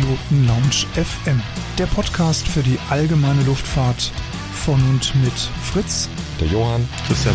[0.00, 1.42] Privatpiloten Lounge FM,
[1.78, 4.12] der Podcast für die allgemeine Luftfahrt
[4.52, 6.08] von und mit Fritz,
[6.40, 7.34] der Johann, Christian.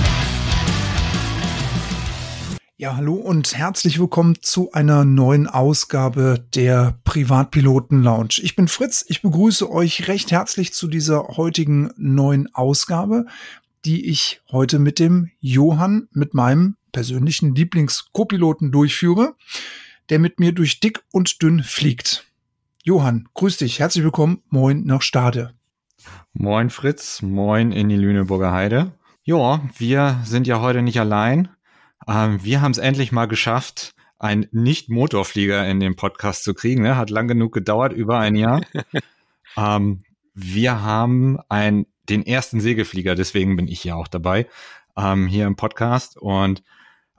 [2.78, 8.39] Ja, hallo und herzlich willkommen zu einer neuen Ausgabe der Privatpiloten Lounge.
[8.41, 13.27] Ich bin Fritz, ich begrüße euch recht herzlich zu dieser heutigen neuen Ausgabe,
[13.86, 19.36] die ich heute mit dem Johann, mit meinem persönlichen Lieblings-Copiloten durchführe,
[20.10, 22.25] der mit mir durch dick und dünn fliegt.
[22.88, 25.56] Johann, grüß dich, herzlich willkommen, moin nach Stade.
[26.34, 28.92] Moin Fritz, moin in die Lüneburger Heide.
[29.24, 31.50] Ja, wir sind ja heute nicht allein.
[32.08, 36.84] Ähm, wir haben es endlich mal geschafft, einen Nicht-Motorflieger in den Podcast zu kriegen.
[36.84, 36.95] Ne?
[36.95, 38.61] Hat lang genug gedauert, über ein Jahr.
[39.58, 40.03] ähm,
[40.36, 44.45] wir haben ein, den ersten Segelflieger, deswegen bin ich ja auch dabei,
[44.95, 46.17] ähm, hier im Podcast.
[46.17, 46.61] Und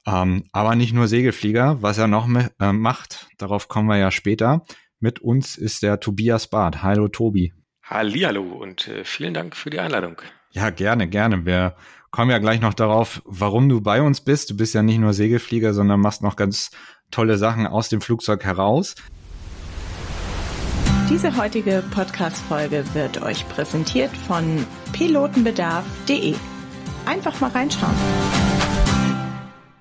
[0.06, 2.28] ähm, aber nicht nur Segelflieger, was er noch
[2.60, 4.62] äh, macht, darauf kommen wir ja später.
[4.98, 6.82] Mit uns ist der Tobias Barth.
[6.82, 7.52] Hallo Tobi.
[7.82, 10.20] Hallihallo und äh, vielen Dank für die Einladung.
[10.52, 11.44] Ja, gerne, gerne.
[11.44, 11.76] Wir
[12.10, 14.50] kommen ja gleich noch darauf, warum du bei uns bist.
[14.50, 16.70] Du bist ja nicht nur Segelflieger, sondern machst noch ganz
[17.10, 18.94] tolle Sachen aus dem Flugzeug heraus.
[21.10, 26.34] Diese heutige Podcast-Folge wird euch präsentiert von pilotenbedarf.de.
[27.04, 27.94] Einfach mal reinschauen.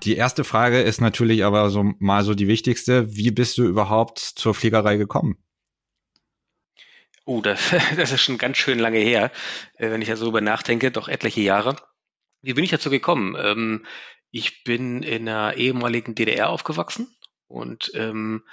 [0.06, 3.16] Die erste Frage ist natürlich aber so mal so die wichtigste.
[3.16, 5.36] Wie bist du überhaupt zur Fliegerei gekommen?
[7.24, 9.32] Oh, das, das ist schon ganz schön lange her,
[9.74, 11.76] äh, wenn ich da so über nachdenke, doch etliche Jahre.
[12.40, 13.34] Wie bin ich dazu gekommen?
[13.36, 13.84] Ähm,
[14.30, 17.12] ich bin in einer ehemaligen DDR aufgewachsen
[17.48, 18.44] und ähm,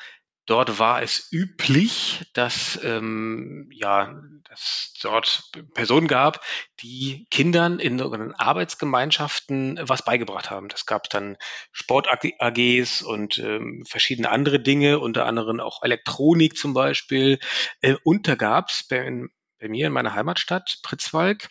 [0.46, 6.44] dort war es üblich, dass ähm, ja, dass dort Personen gab,
[6.82, 10.70] die Kindern in sogenannten Arbeitsgemeinschaften was beigebracht haben.
[10.70, 11.38] Das gab dann
[11.72, 17.40] Sport-AGs und ähm, verschiedene andere Dinge, unter anderem auch Elektronik zum Beispiel.
[17.82, 19.28] Äh, und da gab es bei,
[19.60, 21.50] bei mir in meiner Heimatstadt Pritzwalk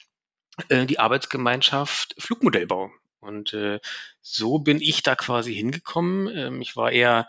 [0.69, 2.91] äh, die Arbeitsgemeinschaft Flugmodellbau.
[3.21, 3.78] Und äh,
[4.21, 6.28] so bin ich da quasi hingekommen.
[6.37, 7.28] Ähm, ich war eher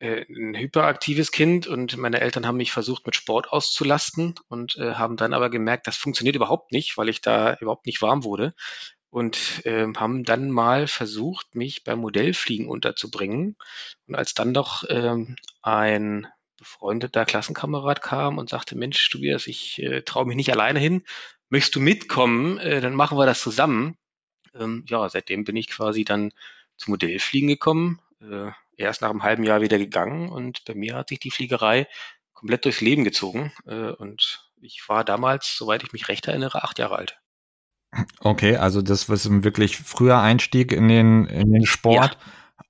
[0.00, 5.16] ein hyperaktives Kind und meine Eltern haben mich versucht, mit Sport auszulasten und äh, haben
[5.16, 8.54] dann aber gemerkt, das funktioniert überhaupt nicht, weil ich da überhaupt nicht warm wurde.
[9.10, 13.56] Und äh, haben dann mal versucht, mich beim Modellfliegen unterzubringen.
[14.08, 16.26] Und als dann doch ähm, ein
[16.58, 21.04] befreundeter Klassenkamerad kam und sagte, Mensch, Tobias, ich äh, traue mich nicht alleine hin,
[21.48, 23.96] möchtest du mitkommen, äh, dann machen wir das zusammen.
[24.52, 26.32] Ähm, ja, seitdem bin ich quasi dann
[26.76, 28.00] zum Modellfliegen gekommen,
[28.76, 31.86] erst nach einem halben Jahr wieder gegangen und bei mir hat sich die Fliegerei
[32.32, 36.78] komplett durchs Leben gezogen äh, und ich war damals, soweit ich mich recht erinnere, acht
[36.78, 37.18] Jahre alt.
[38.20, 42.18] Okay, also das war ein wirklich früher Einstieg in den, in den Sport.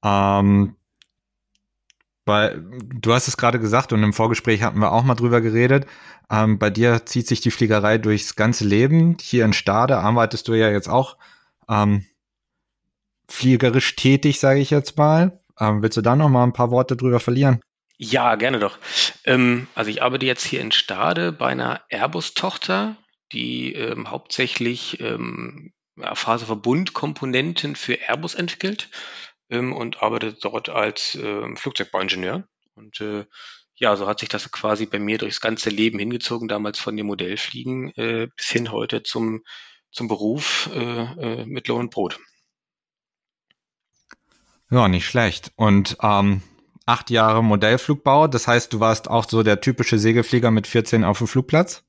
[0.03, 0.41] Ja.
[0.41, 0.76] Ähm,
[2.25, 5.86] bei, du hast es gerade gesagt und im Vorgespräch hatten wir auch mal drüber geredet.
[6.31, 9.16] Ähm, bei dir zieht sich die Fliegerei durchs ganze Leben.
[9.21, 11.16] Hier in Stade arbeitest du ja jetzt auch
[11.69, 12.04] ähm,
[13.28, 15.41] fliegerisch tätig, sage ich jetzt mal.
[15.60, 17.60] Ähm, willst du da noch mal ein paar Worte drüber verlieren?
[17.97, 18.78] Ja, gerne doch.
[19.25, 22.97] Ähm, also ich arbeite jetzt hier in Stade bei einer Airbus-Tochter,
[23.32, 28.91] die ähm, hauptsächlich ähm, ja, Phaseverbundkomponenten für Airbus entwickelt
[29.48, 32.44] ähm, und arbeite dort als äh, Flugzeugbauingenieur.
[32.75, 33.26] Und äh,
[33.76, 37.06] ja, so hat sich das quasi bei mir durchs ganze Leben hingezogen, damals von dem
[37.06, 39.42] Modellfliegen äh, bis hin heute zum,
[39.91, 42.19] zum Beruf äh, äh, mit Lohn und Brot.
[44.70, 45.52] Ja, nicht schlecht.
[45.56, 46.42] Und ähm,
[46.86, 51.19] acht Jahre Modellflugbau, das heißt, du warst auch so der typische Segelflieger mit 14 auf
[51.19, 51.84] dem Flugplatz?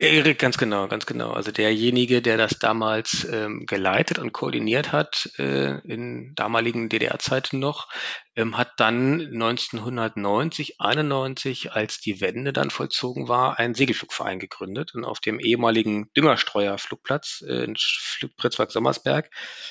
[0.00, 1.30] Erik, ganz genau, ganz genau.
[1.30, 7.88] Also derjenige, der das damals ähm, geleitet und koordiniert hat, äh, in damaligen DDR-Zeiten noch,
[8.34, 14.96] ähm, hat dann 1990, 91, als die Wende dann vollzogen war, einen Segelflugverein gegründet.
[14.96, 17.76] Und auf dem ehemaligen Düngerstreuerflugplatz äh, in
[18.36, 19.30] Pritzwalk-Sommersberg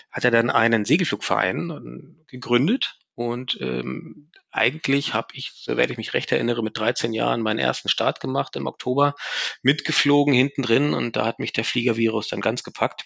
[0.09, 6.13] hat er dann einen Segelflugverein äh, gegründet und ähm, eigentlich habe ich, soweit ich mich
[6.13, 9.15] recht erinnere, mit 13 Jahren meinen ersten Start gemacht im Oktober,
[9.61, 13.05] mitgeflogen hinten drin und da hat mich der Fliegervirus dann ganz gepackt,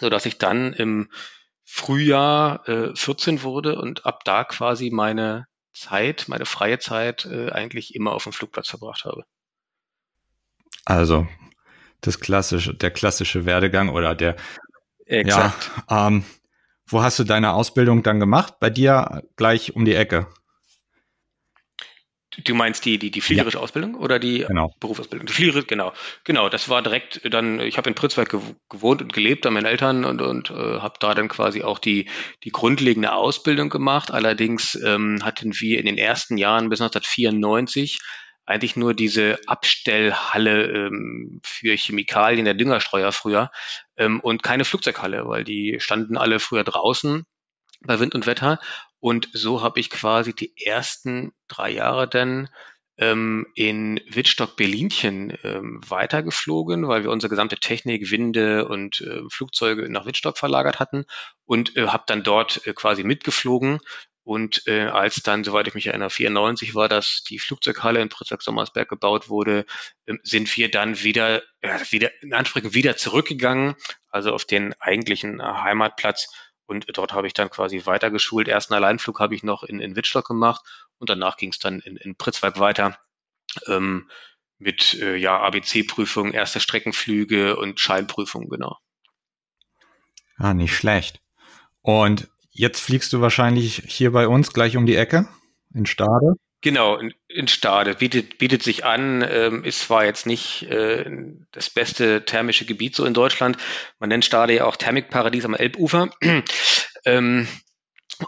[0.00, 1.10] so dass ich dann im
[1.64, 7.94] Frühjahr äh, 14 wurde und ab da quasi meine Zeit, meine freie Zeit äh, eigentlich
[7.94, 9.24] immer auf dem Flugplatz verbracht habe.
[10.84, 11.26] Also
[12.00, 14.36] das klassische, der klassische Werdegang oder der
[15.06, 15.70] Exakt.
[15.90, 16.24] Ja, ähm,
[16.86, 18.54] wo hast du deine Ausbildung dann gemacht?
[18.60, 20.26] Bei dir gleich um die Ecke.
[22.42, 23.62] Du meinst die, die, die fliegerische ja.
[23.62, 24.72] Ausbildung oder die genau.
[24.80, 25.26] Berufsausbildung?
[25.26, 25.92] Die Fliegerisch, genau.
[26.24, 28.36] Genau, das war direkt dann, ich habe in Pritzwalk
[28.68, 32.08] gewohnt und gelebt an meinen Eltern und, und äh, habe da dann quasi auch die,
[32.42, 34.10] die grundlegende Ausbildung gemacht.
[34.10, 38.00] Allerdings ähm, hatten wir in den ersten Jahren bis 1994
[38.46, 43.50] eigentlich nur diese Abstellhalle ähm, für Chemikalien der Düngerstreuer früher
[43.96, 47.24] ähm, und keine Flugzeughalle, weil die standen alle früher draußen
[47.80, 48.60] bei Wind und Wetter.
[49.00, 52.48] Und so habe ich quasi die ersten drei Jahre dann
[52.96, 60.06] ähm, in Wittstock-Berlinchen ähm, weitergeflogen, weil wir unsere gesamte Technik, Winde und äh, Flugzeuge nach
[60.06, 61.04] Wittstock verlagert hatten
[61.44, 63.80] und äh, habe dann dort äh, quasi mitgeflogen.
[64.24, 68.88] Und äh, als dann, soweit ich mich erinnere, 94 war, dass die Flugzeughalle in Pritzak-Sommersberg
[68.88, 69.66] gebaut wurde,
[70.06, 73.76] äh, sind wir dann wieder, äh, wieder in Ansprüchen wieder zurückgegangen,
[74.08, 76.28] also auf den eigentlichen Heimatplatz
[76.66, 78.48] und dort habe ich dann quasi weitergeschult.
[78.48, 80.64] Ersten Alleinflug habe ich noch in, in Wittstock gemacht
[80.98, 82.98] und danach ging es dann in, in Pritzwalk weiter
[83.66, 84.10] ähm,
[84.58, 88.78] mit äh, ja, ABC-Prüfung, erste Streckenflüge und Scheinprüfung, genau.
[90.36, 91.20] Ah, nicht schlecht.
[91.82, 95.28] Und jetzt fliegst du wahrscheinlich hier bei uns gleich um die Ecke
[95.74, 96.36] in Stade.
[96.62, 96.98] Genau,
[97.28, 101.04] in, Stade bietet, bietet sich an, ähm, ist zwar jetzt nicht äh,
[101.52, 103.58] das beste thermische Gebiet so in Deutschland.
[103.98, 106.08] Man nennt Stade ja auch Thermikparadies am Elbufer.
[107.04, 107.46] ähm,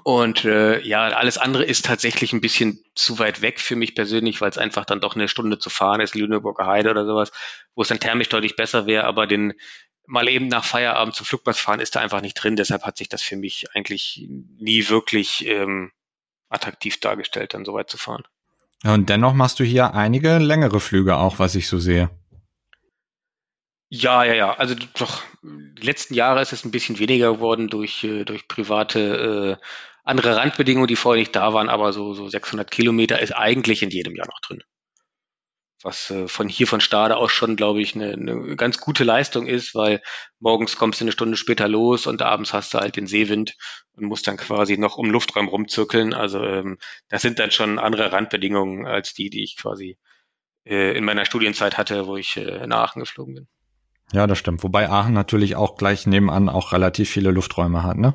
[0.03, 4.41] und äh, ja, alles andere ist tatsächlich ein bisschen zu weit weg für mich persönlich,
[4.43, 7.33] weil es einfach dann doch eine Stunde zu fahren ist, Lüneburger Heide oder sowas,
[7.75, 9.55] wo es dann thermisch deutlich besser wäre, aber den
[10.07, 12.57] mal eben nach Feierabend zum Flugplatz fahren ist da einfach nicht drin.
[12.57, 14.27] Deshalb hat sich das für mich eigentlich
[14.59, 15.93] nie wirklich ähm,
[16.49, 18.25] attraktiv dargestellt, dann so weit zu fahren.
[18.85, 22.11] Ja, und dennoch machst du hier einige längere Flüge auch, was ich so sehe.
[23.89, 24.55] Ja, ja, ja.
[24.55, 29.59] Also doch, die letzten Jahre ist es ein bisschen weniger geworden durch, äh, durch private
[29.61, 29.67] äh,
[30.05, 33.91] andere Randbedingungen, die vorher nicht da waren, aber so, so 600 Kilometer ist eigentlich in
[33.91, 34.63] jedem Jahr noch drin
[35.83, 39.47] was äh, von hier von Stade aus schon, glaube ich, eine, eine ganz gute Leistung
[39.47, 40.03] ist, weil
[40.41, 43.57] morgens kommst du eine Stunde später los und abends hast du halt den Seewind
[43.93, 46.15] und musst dann quasi noch um Luftraum rumzirkeln.
[46.15, 46.79] Also ähm,
[47.09, 49.99] das sind dann schon andere Randbedingungen als die, die ich quasi
[50.65, 53.49] äh, in meiner Studienzeit hatte, wo ich äh, nach Aachen geflogen bin.
[54.13, 54.63] Ja, das stimmt.
[54.63, 58.15] Wobei Aachen natürlich auch gleich nebenan auch relativ viele Lufträume hat, ne?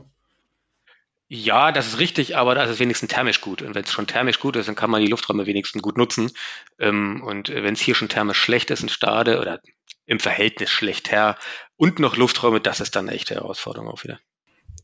[1.33, 3.62] Ja, das ist richtig, aber das ist wenigstens thermisch gut.
[3.62, 6.30] Und wenn es schon thermisch gut ist, dann kann man die Lufträume wenigstens gut nutzen.
[6.78, 9.62] Ähm, und wenn es hier schon thermisch schlecht ist in Stade oder
[10.06, 11.38] im Verhältnis schlecht her
[11.78, 14.19] und noch Lufträume, das ist dann eine echte Herausforderung auch wieder.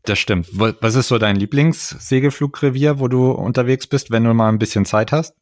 [0.04, 0.48] Das stimmt.
[0.54, 5.12] Was ist so dein Lieblingssegelflugrevier, wo du unterwegs bist, wenn du mal ein bisschen Zeit
[5.12, 5.36] hast?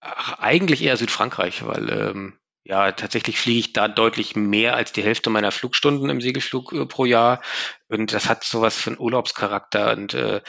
[0.00, 5.02] Ach, eigentlich eher Südfrankreich, weil ähm, ja, tatsächlich fliege ich da deutlich mehr als die
[5.02, 7.42] Hälfte meiner Flugstunden im Segelflug äh, pro Jahr.
[7.88, 9.92] Und das hat sowas für einen Urlaubscharakter.
[9.92, 10.40] Und äh,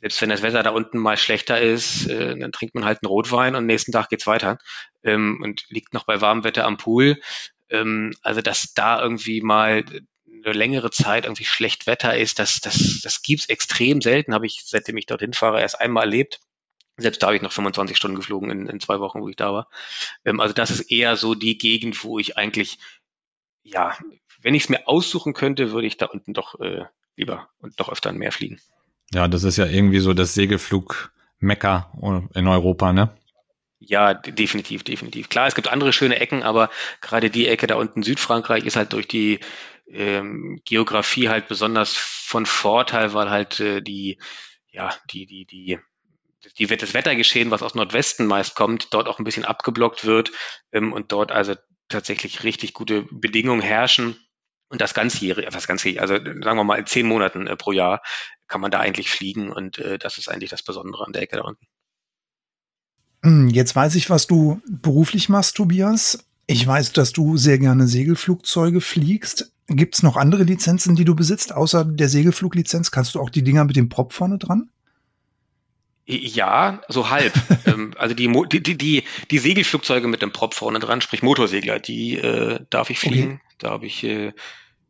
[0.00, 3.08] selbst wenn das Wetter da unten mal schlechter ist, äh, dann trinkt man halt einen
[3.08, 4.58] Rotwein und nächsten Tag geht's weiter.
[5.02, 7.20] Ähm, und liegt noch bei warmem Wetter am Pool.
[7.70, 9.82] Ähm, also, dass da irgendwie mal
[10.44, 14.62] eine längere Zeit irgendwie schlecht Wetter ist, das, das, das gibt's extrem selten, habe ich,
[14.66, 16.40] seitdem ich dorthin fahre, erst einmal erlebt.
[16.96, 19.52] Selbst da habe ich noch 25 Stunden geflogen in, in zwei Wochen, wo ich da
[19.52, 19.68] war.
[20.24, 22.78] Ähm, also das ist eher so die Gegend, wo ich eigentlich,
[23.62, 23.96] ja,
[24.40, 26.84] wenn ich es mir aussuchen könnte, würde ich da unten doch äh,
[27.16, 28.60] lieber und doch öfter mehr fliegen.
[29.12, 31.92] Ja, das ist ja irgendwie so das Segelflug-Mecker
[32.34, 33.14] in Europa, ne?
[33.78, 35.28] Ja, definitiv, definitiv.
[35.28, 38.92] Klar, es gibt andere schöne Ecken, aber gerade die Ecke da unten Südfrankreich ist halt
[38.92, 39.40] durch die
[39.88, 44.18] ähm, Geografie halt besonders von Vorteil, weil halt äh, die,
[44.70, 45.78] ja, die, die, die
[46.58, 50.32] die, das Wettergeschehen, was aus Nordwesten meist kommt, dort auch ein bisschen abgeblockt wird
[50.72, 51.54] ähm, und dort also
[51.88, 54.16] tatsächlich richtig gute Bedingungen herrschen.
[54.68, 58.02] Und das ganzjährige, was ganzjährig, also sagen wir mal in zehn Monaten äh, pro Jahr
[58.48, 61.36] kann man da eigentlich fliegen und äh, das ist eigentlich das Besondere an der Ecke
[61.36, 61.66] da unten.
[63.22, 66.24] Hm, jetzt weiß ich, was du beruflich machst, Tobias.
[66.46, 69.52] Ich weiß, dass du sehr gerne Segelflugzeuge fliegst.
[69.68, 72.90] Gibt es noch andere Lizenzen, die du besitzt, außer der Segelfluglizenz?
[72.90, 74.70] Kannst du auch die Dinger mit dem Prop vorne dran?
[76.06, 77.32] Ja, so halb.
[77.66, 82.16] ähm, also die, die, die, die Segelflugzeuge mit dem Prop vorne dran, sprich Motorsegler, die
[82.16, 83.34] äh, darf ich fliegen.
[83.34, 83.40] Okay.
[83.58, 84.32] Da habe ich äh,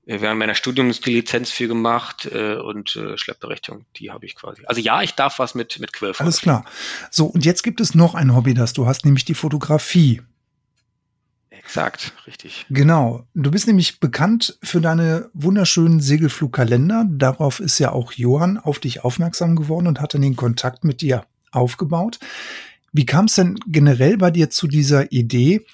[0.07, 4.63] während meiner Studiums die Lizenz für gemacht äh, und äh, Schleppberechtigung, die habe ich quasi.
[4.67, 6.65] Also ja, ich darf was mit, mit Quirl Alles klar.
[7.11, 10.23] So, und jetzt gibt es noch ein Hobby, das du hast, nämlich die Fotografie.
[11.65, 12.67] Exakt, richtig.
[12.71, 13.27] Genau.
[13.35, 17.07] Du bist nämlich bekannt für deine wunderschönen Segelflugkalender.
[17.09, 21.01] Darauf ist ja auch Johann auf dich aufmerksam geworden und hat dann den Kontakt mit
[21.01, 22.19] dir aufgebaut.
[22.93, 25.65] Wie kam es denn generell bei dir zu dieser Idee,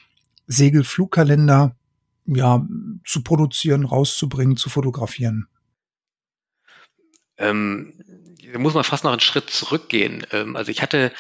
[0.46, 1.74] Segelflugkalender
[2.26, 2.66] ja,
[3.04, 5.48] zu produzieren, rauszubringen, zu fotografieren?
[7.38, 7.94] Ähm,
[8.52, 10.26] da muss man fast noch einen Schritt zurückgehen.
[10.32, 11.12] Ähm, also ich hatte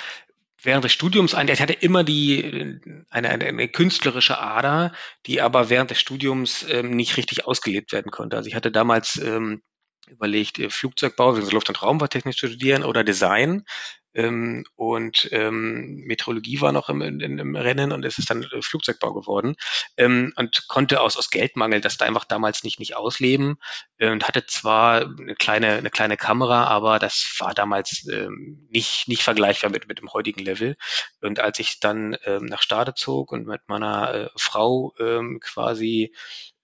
[0.62, 4.92] während des Studiums ein, ich hatte immer die eine, eine, eine künstlerische Ader,
[5.26, 8.36] die aber während des Studiums ähm, nicht richtig ausgelebt werden konnte.
[8.36, 9.62] Also ich hatte damals ähm,
[10.08, 13.64] überlegt, äh, Flugzeugbau, also Luft- und Raumfahrttechnik zu studieren oder Design.
[14.14, 18.62] Ähm, und ähm, Meteorologie war noch im, in, im Rennen und es ist dann äh,
[18.62, 19.56] Flugzeugbau geworden
[19.96, 23.56] ähm, und konnte aus, aus Geldmangel das da einfach damals nicht, nicht ausleben
[23.98, 29.08] äh, und hatte zwar eine kleine, eine kleine Kamera, aber das war damals ähm, nicht,
[29.08, 30.76] nicht vergleichbar mit, mit dem heutigen Level.
[31.20, 36.12] Und als ich dann ähm, nach Stade zog und mit meiner äh, Frau ähm, quasi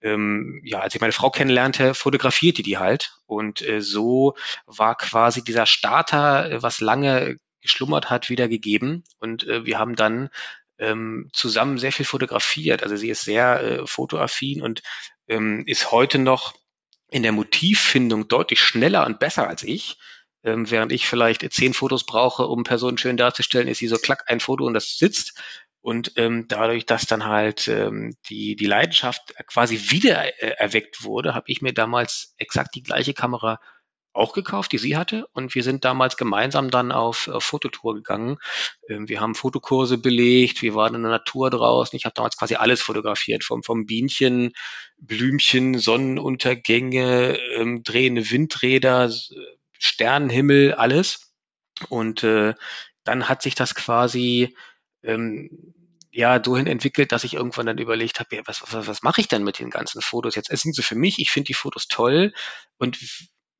[0.05, 3.17] ähm, ja, als ich meine Frau kennenlernte, fotografierte die halt.
[3.25, 4.35] Und äh, so
[4.67, 9.03] war quasi dieser Starter, äh, was lange geschlummert hat, wieder gegeben.
[9.17, 10.29] Und äh, wir haben dann
[10.77, 12.83] ähm, zusammen sehr viel fotografiert.
[12.83, 14.83] Also sie ist sehr äh, fotoaffin und
[15.27, 16.53] ähm, ist heute noch
[17.09, 19.97] in der Motivfindung deutlich schneller und besser als ich.
[20.43, 24.25] Ähm, während ich vielleicht zehn Fotos brauche, um Personen schön darzustellen, ist sie so klack
[24.27, 25.41] ein Foto und das sitzt.
[25.85, 31.35] Und ähm, dadurch, dass dann halt ähm, die, die Leidenschaft quasi wieder äh, erweckt wurde,
[31.35, 33.59] habe ich mir damals exakt die gleiche Kamera
[34.11, 35.27] auch gekauft, die sie hatte.
[35.33, 38.37] Und wir sind damals gemeinsam dann auf, auf Fototour gegangen.
[38.89, 41.95] Ähm, wir haben Fotokurse belegt, wir waren in der Natur draußen.
[41.95, 44.53] Ich habe damals quasi alles fotografiert, vom, vom Bienchen,
[44.97, 49.13] Blümchen, Sonnenuntergänge, ähm, drehende Windräder,
[49.77, 51.31] Sternenhimmel, alles.
[51.89, 52.55] Und äh,
[53.03, 54.55] dann hat sich das quasi
[55.05, 55.64] ähm,
[56.15, 59.27] ja dahin entwickelt, dass ich irgendwann dann überlegt habe, ja, was, was, was mache ich
[59.27, 60.35] denn mit den ganzen Fotos?
[60.35, 62.33] Jetzt sind sie für mich, ich finde die Fotos toll
[62.77, 62.97] und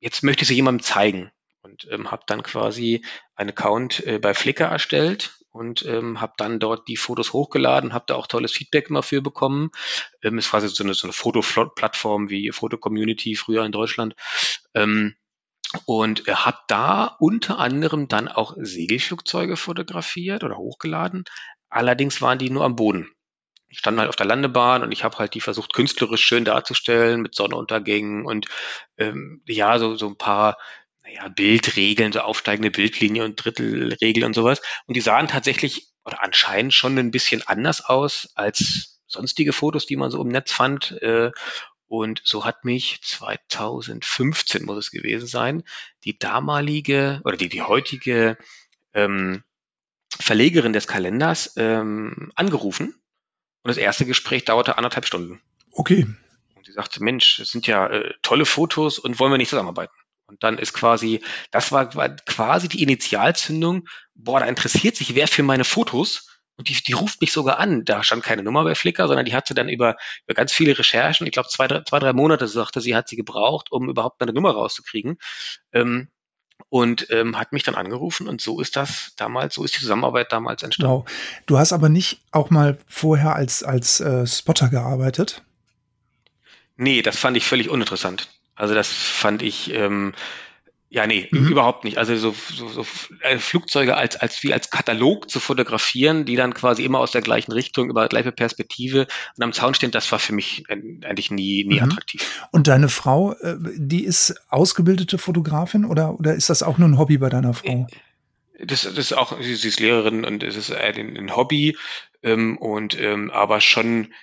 [0.00, 1.30] jetzt möchte ich sie jemandem zeigen
[1.62, 6.58] und ähm, habe dann quasi einen Account äh, bei Flickr erstellt und ähm, habe dann
[6.58, 9.70] dort die Fotos hochgeladen, habe da auch tolles Feedback immer für bekommen.
[10.22, 14.14] Ähm, ist quasi so eine, so eine Foto-Plattform wie Foto-Community früher in Deutschland.
[14.74, 15.16] Ähm,
[15.84, 21.24] und er hat da unter anderem dann auch Segelflugzeuge fotografiert oder hochgeladen.
[21.76, 23.10] Allerdings waren die nur am Boden.
[23.68, 27.20] Ich stand halt auf der Landebahn und ich habe halt die versucht, künstlerisch schön darzustellen
[27.20, 28.46] mit Sonnenuntergängen und
[28.96, 30.56] ähm, ja, so, so ein paar
[31.04, 34.62] naja, Bildregeln, so aufsteigende Bildlinie und Drittelregel und sowas.
[34.86, 39.96] Und die sahen tatsächlich oder anscheinend schon ein bisschen anders aus als sonstige Fotos, die
[39.96, 40.92] man so im Netz fand.
[41.02, 41.30] Äh,
[41.88, 45.62] und so hat mich 2015 muss es gewesen sein,
[46.04, 48.38] die damalige oder die, die heutige
[48.94, 49.44] ähm,
[50.20, 52.94] Verlegerin des Kalenders ähm, angerufen.
[53.62, 55.40] Und das erste Gespräch dauerte anderthalb Stunden.
[55.72, 56.06] Okay.
[56.54, 59.94] Und sie sagte, Mensch, es sind ja äh, tolle Fotos und wollen wir nicht zusammenarbeiten?
[60.26, 65.28] Und dann ist quasi, das war, war quasi die Initialzündung, boah, da interessiert sich wer
[65.28, 67.84] für meine Fotos und die, die ruft mich sogar an.
[67.84, 69.96] Da stand keine Nummer bei Flickr, sondern die hatte dann über,
[70.26, 73.16] über ganz viele Recherchen, ich glaube zwei, drei, zwei, drei Monate, sagte sie, hat sie
[73.16, 75.18] gebraucht, um überhaupt eine Nummer rauszukriegen.
[75.72, 76.08] Ähm,
[76.68, 80.32] und ähm, hat mich dann angerufen und so ist das damals, so ist die Zusammenarbeit
[80.32, 80.92] damals entstanden.
[80.92, 81.10] Wow.
[81.46, 85.42] Du hast aber nicht auch mal vorher als, als äh, Spotter gearbeitet?
[86.76, 88.28] Nee, das fand ich völlig uninteressant.
[88.54, 90.14] Also das fand ich, ähm,
[90.88, 91.48] ja, nee, mhm.
[91.48, 91.98] überhaupt nicht.
[91.98, 92.86] Also so, so, so
[93.20, 97.22] äh, Flugzeuge als, als wie als Katalog zu fotografieren, die dann quasi immer aus der
[97.22, 101.64] gleichen Richtung, über gleiche Perspektive und am Zaun stehen, das war für mich eigentlich nie,
[101.64, 101.90] nie mhm.
[101.90, 102.46] attraktiv.
[102.52, 106.98] Und deine Frau, äh, die ist ausgebildete Fotografin oder, oder ist das auch nur ein
[106.98, 107.88] Hobby bei deiner Frau?
[108.60, 111.76] Das, das ist auch, sie, sie ist Lehrerin und es ist ein, ein Hobby
[112.22, 114.14] ähm, und ähm, aber schon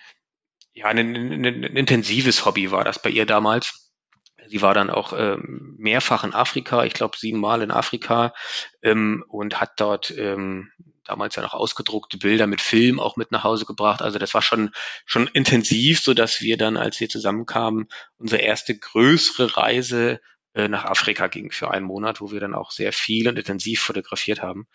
[0.74, 3.83] ja ein, ein, ein intensives Hobby war das bei ihr damals
[4.48, 8.34] Sie war dann auch ähm, mehrfach in Afrika, ich glaube siebenmal in Afrika
[8.82, 10.72] ähm, und hat dort ähm,
[11.04, 14.02] damals ja noch ausgedruckte Bilder mit Film auch mit nach Hause gebracht.
[14.02, 14.72] Also das war schon
[15.06, 20.22] schon intensiv, so dass wir dann, als wir zusammenkamen, unsere erste größere Reise
[20.54, 23.82] äh, nach Afrika ging für einen Monat, wo wir dann auch sehr viel und intensiv
[23.82, 24.68] fotografiert haben.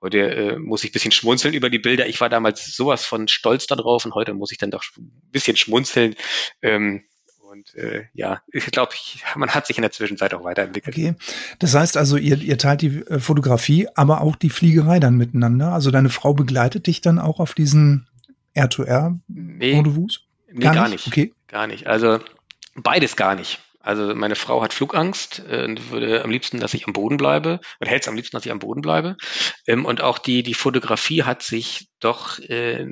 [0.00, 2.08] Heute äh, muss ich bisschen schmunzeln über die Bilder.
[2.08, 5.56] Ich war damals sowas von stolz darauf und heute muss ich dann doch ein bisschen
[5.56, 6.16] schmunzeln.
[6.60, 7.04] Ähm,
[7.52, 8.92] und äh, ja, ich glaube,
[9.36, 10.96] man hat sich in der Zwischenzeit auch weiterentwickelt.
[10.96, 11.14] Okay.
[11.58, 15.72] Das heißt also, ihr, ihr teilt die äh, Fotografie, aber auch die Fliegerei dann miteinander.
[15.72, 18.08] Also deine Frau begleitet dich dann auch auf diesen
[18.56, 20.20] R2R-Rendezvous?
[20.46, 21.06] Nee, nee, gar, gar nicht.
[21.06, 21.34] Okay.
[21.46, 21.86] Gar nicht.
[21.86, 22.20] Also
[22.74, 23.60] beides gar nicht.
[23.82, 27.60] Also meine Frau hat Flugangst äh, und würde am liebsten, dass ich am Boden bleibe,
[27.80, 29.16] oder hält es am liebsten, dass ich am Boden bleibe.
[29.66, 32.86] Ähm, und auch die, die Fotografie hat sich doch äh,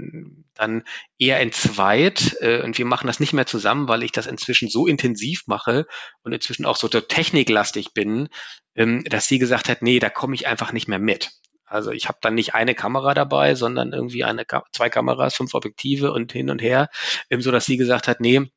[0.55, 0.83] dann
[1.19, 2.37] eher entzweit.
[2.41, 5.87] Äh, und wir machen das nicht mehr zusammen, weil ich das inzwischen so intensiv mache
[6.23, 8.29] und inzwischen auch so techniklastig bin,
[8.75, 11.31] ähm, dass sie gesagt hat, nee, da komme ich einfach nicht mehr mit.
[11.71, 16.13] Also ich habe dann nicht eine Kamera dabei, sondern irgendwie eine, zwei Kameras, fünf Objektive
[16.13, 16.89] und hin und her,
[17.31, 18.51] ähm, so dass sie gesagt hat, nee,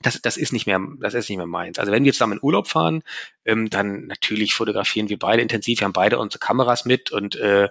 [0.00, 1.78] das, das ist nicht mehr, das ist nicht mehr meins.
[1.78, 3.02] Also wenn wir zusammen in Urlaub fahren,
[3.44, 5.80] ähm, dann natürlich fotografieren wir beide intensiv.
[5.80, 7.68] Wir haben beide unsere Kameras mit und äh,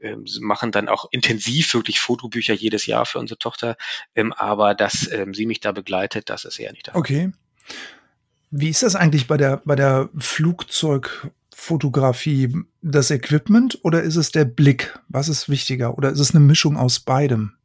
[0.00, 3.76] äh, machen dann auch intensiv wirklich Fotobücher jedes Jahr für unsere Tochter.
[4.14, 6.94] Ähm, aber dass ähm, sie mich da begleitet, das ist eher nicht da.
[6.94, 7.32] Okay.
[8.50, 14.30] Wie ist das eigentlich bei der, bei der Flugzeug Fotografie das Equipment oder ist es
[14.30, 14.98] der Blick?
[15.08, 15.98] Was ist wichtiger?
[15.98, 17.57] Oder ist es eine Mischung aus beidem?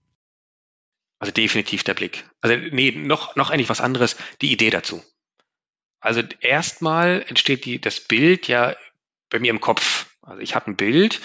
[1.24, 2.25] Also definitiv der Blick.
[2.42, 5.01] Also nee, noch, noch eigentlich was anderes, die Idee dazu.
[6.01, 8.75] Also erstmal entsteht die, das Bild ja
[9.30, 10.08] bei mir im Kopf.
[10.22, 11.22] Also ich habe ein Bild,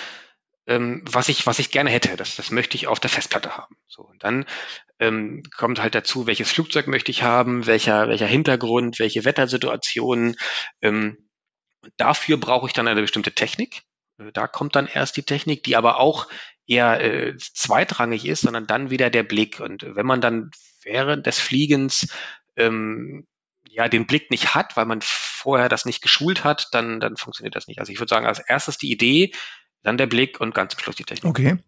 [0.69, 2.15] ähm, was ich, was ich gerne hätte.
[2.15, 3.75] Das, das möchte ich auf der Festplatte haben.
[3.89, 4.47] So, und dann
[5.01, 10.37] ähm, kommt halt dazu, welches Flugzeug möchte ich haben, welcher, welcher Hintergrund, welche Wettersituationen.
[10.81, 11.29] Ähm,
[11.97, 13.83] dafür brauche ich dann eine bestimmte Technik.
[14.19, 16.29] Äh, da kommt dann erst die Technik, die aber auch
[16.69, 19.59] eher äh, zweitrangig ist, sondern dann wieder der Blick.
[19.59, 20.51] Und wenn man dann
[20.85, 22.09] während des Fliegens
[22.57, 23.27] ähm,
[23.69, 27.57] ja den Blick nicht hat, weil man vorher das nicht geschult hat, dann, dann funktioniert
[27.57, 27.81] das nicht.
[27.81, 29.33] Also ich würde sagen, als erstes die Idee,
[29.83, 31.31] dann der Blick und ganz zum Schluss die Technik.
[31.31, 31.59] Okay.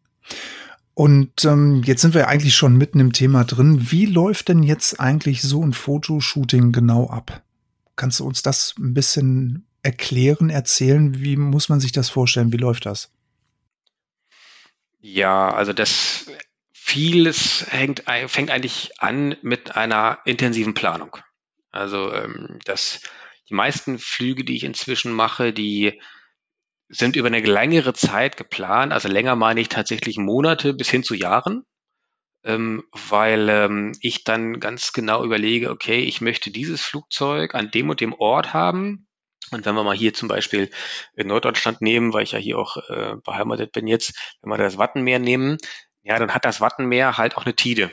[0.93, 3.91] Und ähm, jetzt sind wir eigentlich schon mitten im Thema drin.
[3.91, 7.43] Wie läuft denn jetzt eigentlich so ein Fotoshooting genau ab?
[7.97, 11.23] Kannst du uns das ein bisschen erklären, erzählen?
[11.23, 12.53] Wie muss man sich das vorstellen?
[12.53, 13.11] Wie läuft das?
[15.01, 16.31] Ja, also das
[16.73, 21.17] vieles hängt, fängt eigentlich an mit einer intensiven Planung.
[21.71, 23.01] Also ähm, das,
[23.49, 26.01] die meisten Flüge, die ich inzwischen mache, die
[26.89, 28.93] sind über eine längere Zeit geplant.
[28.93, 31.65] Also länger meine ich tatsächlich Monate bis hin zu Jahren,
[32.45, 37.91] ähm, weil ähm, ich dann ganz genau überlege, okay, ich möchte dieses Flugzeug an dem
[37.91, 39.07] und dem Ort haben.
[39.53, 40.71] Und wenn wir mal hier zum Beispiel
[41.15, 44.79] in Norddeutschland nehmen, weil ich ja hier auch äh, beheimatet bin jetzt, wenn wir das
[44.79, 45.59] Wattenmeer nehmen,
[46.03, 47.91] ja, dann hat das Wattenmeer halt auch eine Tide.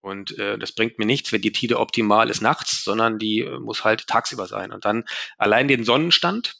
[0.00, 3.58] Und äh, das bringt mir nichts, wenn die Tide optimal ist nachts, sondern die äh,
[3.58, 4.72] muss halt tagsüber sein.
[4.72, 5.04] Und dann
[5.36, 6.56] allein den Sonnenstand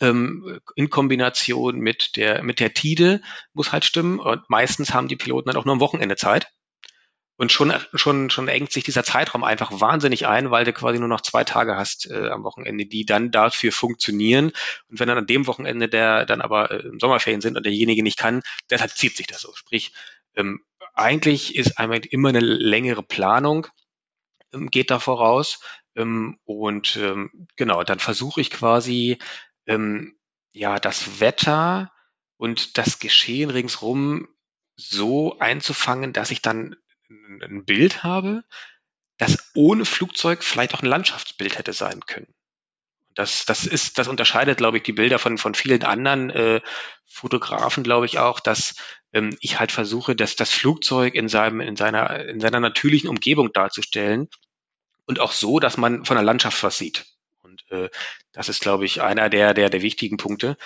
[0.00, 3.20] ähm, in Kombination mit der mit der Tide
[3.52, 4.18] muss halt stimmen.
[4.18, 6.48] Und meistens haben die Piloten dann auch nur am Wochenende Zeit.
[7.36, 11.08] Und schon, schon, schon engt sich dieser Zeitraum einfach wahnsinnig ein, weil du quasi nur
[11.08, 14.52] noch zwei Tage hast äh, am Wochenende, die dann dafür funktionieren.
[14.88, 18.04] Und wenn dann an dem Wochenende der dann aber äh, im Sommerferien sind und derjenige
[18.04, 19.52] nicht kann, deshalb zieht sich das so.
[19.54, 19.92] Sprich,
[20.36, 23.66] ähm, eigentlich ist einmal immer eine längere Planung,
[24.52, 25.60] ähm, geht da voraus.
[25.96, 29.18] Ähm, und ähm, genau, dann versuche ich quasi
[29.66, 30.16] ähm,
[30.52, 31.92] ja das Wetter
[32.36, 34.28] und das Geschehen ringsrum
[34.76, 36.76] so einzufangen, dass ich dann
[37.08, 38.44] ein Bild habe,
[39.18, 42.34] das ohne Flugzeug vielleicht auch ein Landschaftsbild hätte sein können.
[43.14, 46.60] Das, das ist, das unterscheidet, glaube ich, die Bilder von, von vielen anderen äh,
[47.06, 48.74] Fotografen, glaube ich auch, dass
[49.12, 53.52] ähm, ich halt versuche, dass das Flugzeug in seinem, in seiner, in seiner natürlichen Umgebung
[53.52, 54.28] darzustellen
[55.06, 57.06] und auch so, dass man von der Landschaft was sieht.
[57.42, 57.88] Und äh,
[58.32, 60.56] das ist, glaube ich, einer der, der, der wichtigen Punkte.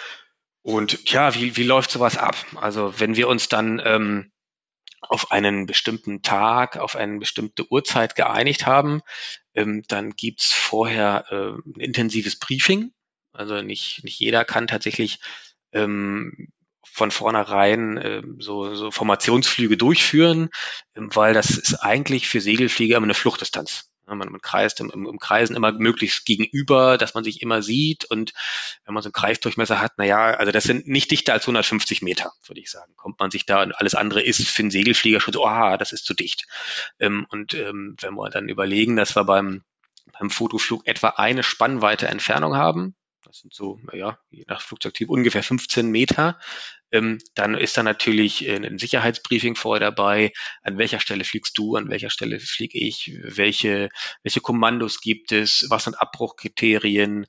[0.62, 2.36] Und ja, wie, wie läuft sowas ab?
[2.56, 4.32] Also wenn wir uns dann ähm,
[5.00, 9.02] auf einen bestimmten Tag, auf eine bestimmte Uhrzeit geeinigt haben,
[9.54, 12.92] ähm, dann gibt's vorher äh, ein intensives Briefing.
[13.32, 15.20] Also nicht, nicht jeder kann tatsächlich
[15.72, 16.48] ähm,
[16.84, 20.50] von vornherein äh, so, so Formationsflüge durchführen,
[20.96, 23.90] ähm, weil das ist eigentlich für Segelflieger immer eine Fluchtdistanz.
[24.08, 28.04] Man, man kreist im, im, Kreisen immer möglichst gegenüber, dass man sich immer sieht.
[28.04, 28.32] Und
[28.84, 32.02] wenn man so einen Kreisdurchmesser hat, na ja, also das sind nicht dichter als 150
[32.02, 32.92] Meter, würde ich sagen.
[32.96, 35.92] Kommt man sich da und alles andere ist für einen Segelflieger schon so, ah, das
[35.92, 36.46] ist zu dicht.
[36.98, 39.62] Ähm, und ähm, wenn wir dann überlegen, dass wir beim,
[40.18, 42.94] beim Fotoflug etwa eine Spannweite Entfernung haben,
[43.28, 46.38] das sind so, naja, je nach Flugzeugtyp ungefähr 15 Meter.
[46.90, 50.32] Ähm, dann ist da natürlich äh, ein Sicherheitsbriefing vorher dabei.
[50.62, 51.76] An welcher Stelle fliegst du?
[51.76, 53.12] An welcher Stelle fliege ich?
[53.22, 53.90] Welche,
[54.22, 55.66] welche Kommandos gibt es?
[55.68, 57.26] Was sind Abbruchkriterien?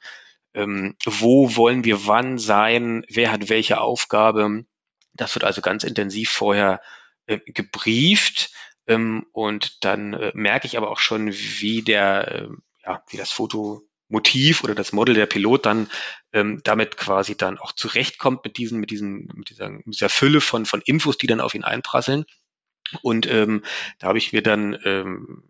[0.54, 3.06] Ähm, wo wollen wir wann sein?
[3.10, 4.66] Wer hat welche Aufgabe?
[5.14, 6.82] Das wird also ganz intensiv vorher
[7.26, 8.52] äh, gebrieft.
[8.88, 12.48] Ähm, und dann äh, merke ich aber auch schon, wie der, äh,
[12.86, 15.90] ja, wie das Foto Motiv oder das Model der Pilot dann
[16.34, 20.42] ähm, damit quasi dann auch zurechtkommt mit diesen, mit diesen, mit dieser, mit dieser Fülle
[20.42, 22.26] von, von Infos, die dann auf ihn einprasseln.
[23.02, 23.64] Und ähm,
[24.00, 25.44] da habe ich mir dann, ähm,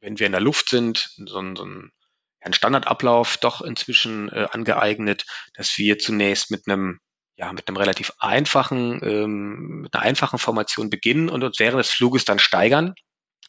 [0.00, 5.78] wenn wir in der Luft sind, so, so ein Standardablauf doch inzwischen äh, angeeignet, dass
[5.78, 7.00] wir zunächst mit einem
[7.36, 11.90] ja, mit einem relativ einfachen, ähm, mit einer einfachen Formation beginnen und uns während des
[11.90, 12.94] Fluges dann steigern,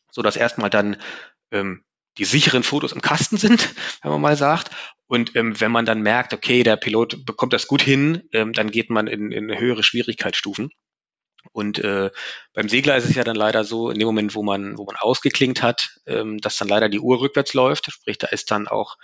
[0.10, 0.96] so dass erstmal dann
[1.52, 1.84] ähm,
[2.18, 4.72] die sicheren Fotos im Kasten sind, wenn man mal sagt.
[5.08, 8.72] Und ähm, wenn man dann merkt, okay, der Pilot bekommt das gut hin, ähm, dann
[8.72, 10.70] geht man in, in höhere Schwierigkeitsstufen.
[11.54, 12.12] Und äh,
[12.54, 14.96] beim Segler ist es ja dann leider so, in dem Moment, wo man, wo man
[14.96, 17.92] ausgeklingt hat, ähm, dass dann leider die Uhr rückwärts läuft.
[17.92, 18.96] Sprich, da ist dann auch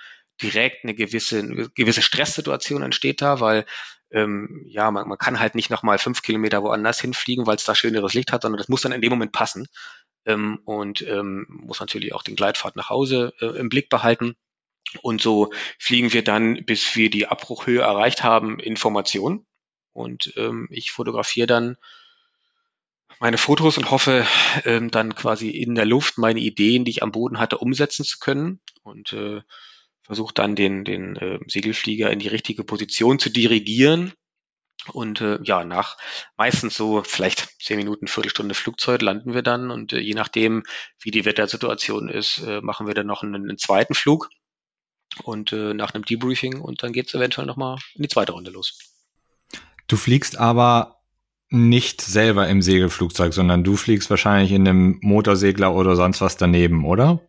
[0.41, 3.65] direkt eine gewisse, eine gewisse Stresssituation entsteht da, weil
[4.11, 7.75] ähm, ja, man, man kann halt nicht nochmal fünf Kilometer woanders hinfliegen, weil es da
[7.75, 9.67] schöneres Licht hat, sondern das muss dann in dem Moment passen
[10.27, 14.35] ähm, und ähm, muss natürlich auch den Gleitpfad nach Hause äh, im Blick behalten.
[15.01, 19.45] Und so fliegen wir dann, bis wir die Abbruchhöhe erreicht haben, Informationen.
[19.93, 21.77] Und ähm, ich fotografiere dann
[23.19, 24.25] meine Fotos und hoffe
[24.63, 28.19] ähm, dann quasi in der Luft meine Ideen, die ich am Boden hatte, umsetzen zu
[28.19, 28.59] können.
[28.83, 29.41] Und äh,
[30.03, 34.13] versuche dann den, den äh, Segelflieger in die richtige Position zu dirigieren.
[34.93, 35.97] Und äh, ja, nach
[36.37, 40.63] meistens so vielleicht zehn Minuten, Viertelstunde Flugzeug landen wir dann und äh, je nachdem,
[41.01, 44.29] wie die Wettersituation ist, äh, machen wir dann noch einen, einen zweiten Flug
[45.23, 48.51] und äh, nach einem Debriefing und dann geht es eventuell nochmal in die zweite Runde
[48.51, 48.77] los.
[49.87, 50.97] Du fliegst aber
[51.49, 56.85] nicht selber im Segelflugzeug, sondern du fliegst wahrscheinlich in einem Motorsegler oder sonst was daneben,
[56.85, 57.21] oder?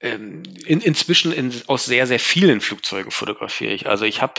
[0.00, 3.86] Ähm, in, inzwischen in, aus sehr, sehr vielen Flugzeugen fotografiere ich.
[3.86, 4.34] Also ich habe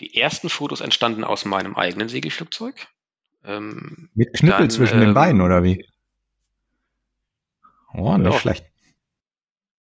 [0.00, 2.88] die ersten Fotos entstanden aus meinem eigenen Segelflugzeug.
[3.44, 5.86] Ähm, Mit Knüppel dann, zwischen ähm, den Beinen, oder wie?
[7.92, 8.38] Oh, nicht ja.
[8.38, 8.64] schlecht.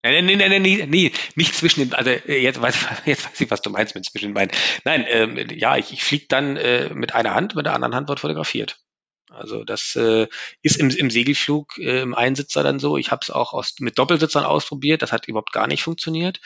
[0.04, 3.40] Nein, nein, nein, nein, nee, nee, nicht zwischen den, also äh, jetzt weiß, jetzt weiß
[3.40, 4.50] ich, was du meinst mit zwischen den Beinen.
[4.84, 8.08] Nein, ähm, ja, ich, ich fliege dann äh, mit einer Hand, mit der anderen Hand
[8.08, 8.80] wird fotografiert.
[9.30, 10.26] Also das äh,
[10.60, 12.96] ist im, im Segelflug äh, im Einsitzer dann so.
[12.98, 15.02] Ich habe es auch aus, mit Doppelsitzern ausprobiert.
[15.02, 16.40] Das hat überhaupt gar nicht funktioniert,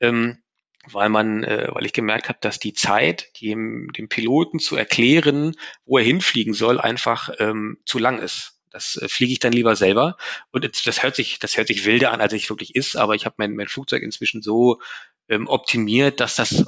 [0.00, 0.38] ähm,
[0.86, 5.54] weil man, äh, weil ich gemerkt habe, dass die Zeit, dem, dem Piloten zu erklären,
[5.84, 8.60] wo er hinfliegen soll, einfach ähm, zu lang ist.
[8.70, 10.16] Das äh, fliege ich dann lieber selber.
[10.52, 12.96] Und das hört sich, das hört sich wilder an, als es wirklich ist.
[12.96, 14.80] Aber ich habe mein, mein Flugzeug inzwischen so
[15.28, 16.64] ähm, optimiert, dass das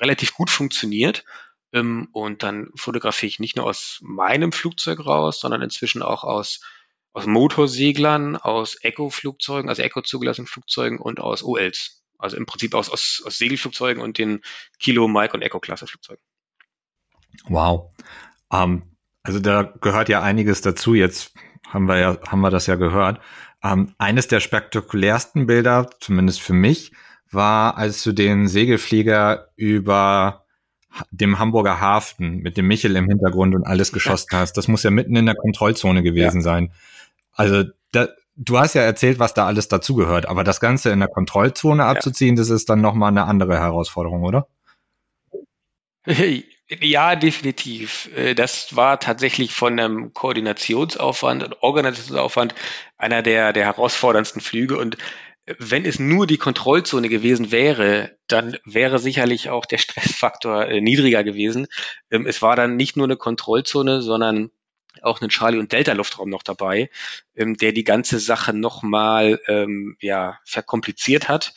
[0.00, 1.24] relativ gut funktioniert.
[1.72, 6.60] Ähm, und dann fotografiere ich nicht nur aus meinem Flugzeug raus, sondern inzwischen auch aus,
[7.12, 11.99] aus Motorseglern, aus Eco-Flugzeugen, also Eco-zugelassenen Flugzeugen und aus OLs.
[12.20, 14.40] Also im Prinzip aus, aus, aus Segelflugzeugen und den
[14.78, 16.22] Kilo, Mike und Eco-Klasse-Flugzeugen.
[17.48, 17.92] Wow.
[18.48, 18.82] Um, ähm,
[19.22, 20.94] also da gehört ja einiges dazu.
[20.94, 21.34] Jetzt
[21.68, 23.20] haben wir ja, haben wir das ja gehört.
[23.62, 26.92] Um, ähm, eines der spektakulärsten Bilder, zumindest für mich,
[27.30, 30.46] war, als du den Segelflieger über
[31.10, 34.56] dem Hamburger Hafen mit dem Michel im Hintergrund und alles geschossen hast.
[34.56, 36.42] Das muss ja mitten in der Kontrollzone gewesen ja.
[36.42, 36.72] sein.
[37.32, 41.08] Also da, du hast ja erzählt, was da alles dazugehört, aber das Ganze in der
[41.08, 42.40] Kontrollzone abzuziehen, ja.
[42.40, 44.48] das ist dann nochmal eine andere Herausforderung, oder?
[46.06, 48.08] Ja, definitiv.
[48.16, 52.54] Äh, das war tatsächlich von einem Koordinationsaufwand und Organisationsaufwand
[52.96, 54.96] einer der, der herausforderndsten Flüge und
[55.58, 61.24] wenn es nur die Kontrollzone gewesen wäre, dann wäre sicherlich auch der Stressfaktor äh, niedriger
[61.24, 61.66] gewesen.
[62.10, 64.50] Ähm, es war dann nicht nur eine Kontrollzone, sondern
[65.02, 66.90] auch ein Charlie- und Delta-Luftraum noch dabei,
[67.36, 71.54] ähm, der die ganze Sache nochmal ähm, ja, verkompliziert hat.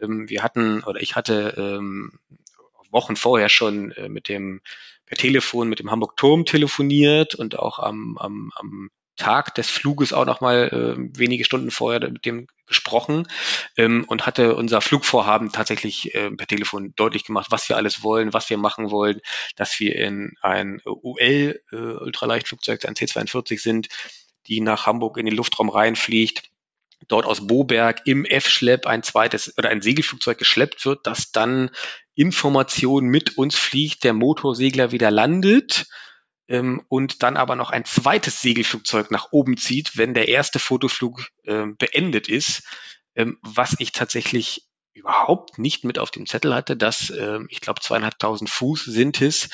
[0.00, 2.18] Ähm, wir hatten, oder ich hatte ähm,
[2.90, 4.60] Wochen vorher schon äh, mit dem
[5.06, 10.12] per Telefon mit dem Hamburg Turm telefoniert und auch am, am, am Tag des Fluges
[10.12, 13.28] auch noch mal äh, wenige Stunden vorher mit dem gesprochen
[13.76, 18.32] ähm, und hatte unser Flugvorhaben tatsächlich äh, per Telefon deutlich gemacht, was wir alles wollen,
[18.32, 19.20] was wir machen wollen,
[19.56, 23.88] dass wir in ein UL äh, Ultraleichtflugzeug, ein C-42 sind,
[24.46, 26.44] die nach Hamburg in den Luftraum reinfliegt,
[27.08, 31.70] dort aus Boberg im F-Schlepp ein zweites oder ein Segelflugzeug geschleppt wird, das dann
[32.14, 35.86] Informationen mit uns fliegt, der Motorsegler wieder landet
[36.50, 41.28] ähm, und dann aber noch ein zweites Segelflugzeug nach oben zieht, wenn der erste Fotoflug
[41.44, 42.64] äh, beendet ist,
[43.14, 47.80] ähm, was ich tatsächlich überhaupt nicht mit auf dem Zettel hatte, dass äh, ich glaube
[47.80, 49.48] zweieinhalbtausend Fuß sind es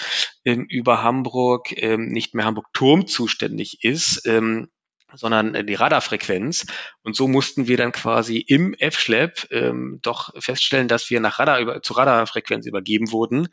[0.45, 4.69] ähm, über Hamburg ähm, nicht mehr Hamburg Turm zuständig ist, ähm,
[5.15, 6.67] sondern äh, die Radarfrequenz.
[7.03, 11.61] Und so mussten wir dann quasi im F-Schlepp ähm, doch feststellen, dass wir nach Radar
[11.61, 13.49] über, zu Radarfrequenz übergeben wurden.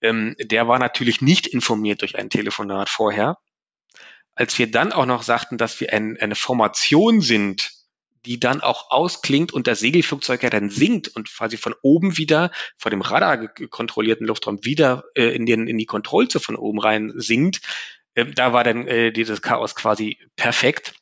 [0.00, 3.38] Ähm, der war natürlich nicht informiert durch ein Telefonat vorher.
[4.34, 7.70] Als wir dann auch noch sagten, dass wir ein, eine Formation sind,
[8.26, 12.50] die dann auch ausklingt und das Segelflugzeug ja dann sinkt und quasi von oben wieder,
[12.76, 17.12] vor dem Radar kontrollierten Luftraum wieder äh, in, den, in die Kontrollzone von oben rein
[17.14, 17.60] sinkt,
[18.16, 20.94] ähm, da war dann äh, dieses Chaos quasi perfekt.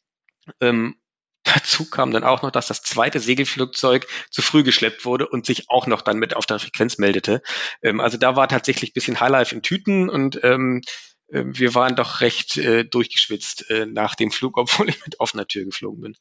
[0.60, 0.96] Ähm,
[1.44, 5.68] dazu kam dann auch noch, dass das zweite Segelflugzeug zu früh geschleppt wurde und sich
[5.68, 7.42] auch noch dann mit auf der Frequenz meldete.
[7.82, 10.82] Ähm, also da war tatsächlich ein bisschen Highlife in Tüten und ähm,
[11.28, 15.46] äh, wir waren doch recht äh, durchgeschwitzt äh, nach dem Flug, obwohl ich mit offener
[15.46, 16.16] Tür geflogen bin.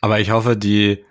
[0.00, 1.04] Aber ich hoffe, die,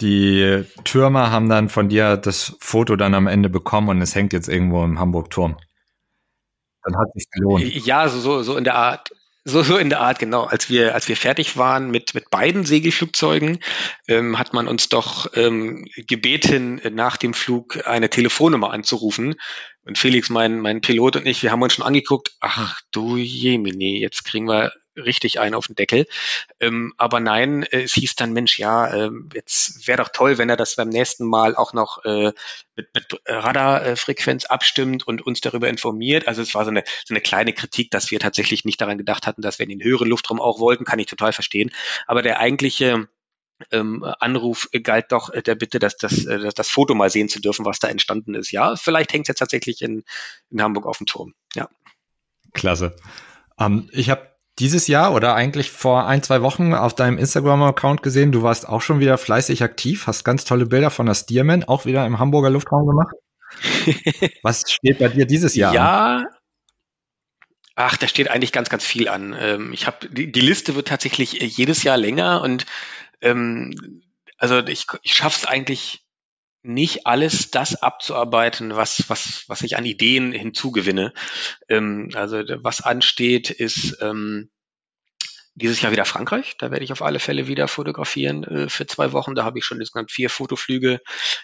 [0.00, 4.32] die Türmer haben dann von dir das Foto dann am Ende bekommen und es hängt
[4.32, 5.56] jetzt irgendwo im Hamburg Turm.
[6.82, 7.62] Dann hat sich gelohnt.
[7.86, 9.12] Ja, so, so in der Art.
[9.44, 10.44] So, so in der Art, genau.
[10.44, 13.58] Als wir, als wir fertig waren mit, mit beiden Segelflugzeugen,
[14.06, 19.34] ähm, hat man uns doch ähm, gebeten, nach dem Flug eine Telefonnummer anzurufen.
[19.84, 24.00] Und Felix, mein, mein Pilot und ich, wir haben uns schon angeguckt, ach du Jemini,
[24.00, 26.06] jetzt kriegen wir richtig einen auf den Deckel.
[26.60, 30.50] Ähm, aber nein, äh, es hieß dann, Mensch, ja, ähm, jetzt wäre doch toll, wenn
[30.50, 32.32] er das beim nächsten Mal auch noch äh,
[32.76, 36.28] mit, mit Radarfrequenz abstimmt und uns darüber informiert.
[36.28, 39.26] Also es war so eine, so eine kleine Kritik, dass wir tatsächlich nicht daran gedacht
[39.26, 41.70] hatten, dass wir in den höheren Luftraum auch wollten, kann ich total verstehen.
[42.06, 43.08] Aber der eigentliche
[43.70, 47.64] ähm, Anruf galt doch der Bitte, dass das, äh, das Foto mal sehen zu dürfen,
[47.64, 48.50] was da entstanden ist.
[48.50, 50.04] Ja, vielleicht hängt es jetzt tatsächlich in,
[50.50, 51.34] in Hamburg auf dem Turm.
[51.54, 51.68] Ja.
[52.52, 52.96] Klasse.
[53.58, 54.31] Ähm, ich habe
[54.62, 58.80] dieses Jahr oder eigentlich vor ein, zwei Wochen auf deinem Instagram-Account gesehen, du warst auch
[58.80, 62.48] schon wieder fleißig aktiv, hast ganz tolle Bilder von der Stearman auch wieder im Hamburger
[62.48, 63.16] Luftraum gemacht.
[64.44, 65.74] Was steht bei dir dieses Jahr?
[65.74, 66.26] Ja, an?
[67.74, 69.34] Ach, da steht eigentlich ganz, ganz viel an.
[69.36, 72.64] Ähm, ich habe die, die Liste wird tatsächlich jedes Jahr länger und
[73.20, 74.02] ähm,
[74.38, 76.04] also ich, ich schaffe es eigentlich
[76.62, 81.12] nicht alles das abzuarbeiten, was, was, was ich an Ideen hinzugewinne.
[81.68, 84.50] Ähm, also was ansteht, ist ähm,
[85.54, 86.56] dieses Jahr wieder Frankreich.
[86.58, 89.34] Da werde ich auf alle Fälle wieder fotografieren äh, für zwei Wochen.
[89.34, 91.00] Da habe ich schon insgesamt vier Fotoflüge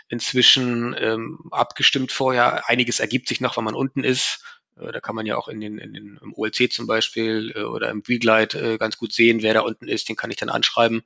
[0.08, 2.68] inzwischen ähm, abgestimmt vorher.
[2.68, 4.42] Einiges ergibt sich noch, wenn man unten ist.
[4.76, 7.62] Äh, da kann man ja auch in den, in den im OLC zum Beispiel äh,
[7.62, 10.08] oder im Weglite äh, ganz gut sehen, wer da unten ist.
[10.08, 11.02] Den kann ich dann anschreiben.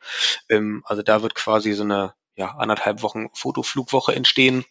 [0.48, 4.64] Ähm, also da wird quasi so eine ja, anderthalb Wochen Fotoflugwoche entstehen.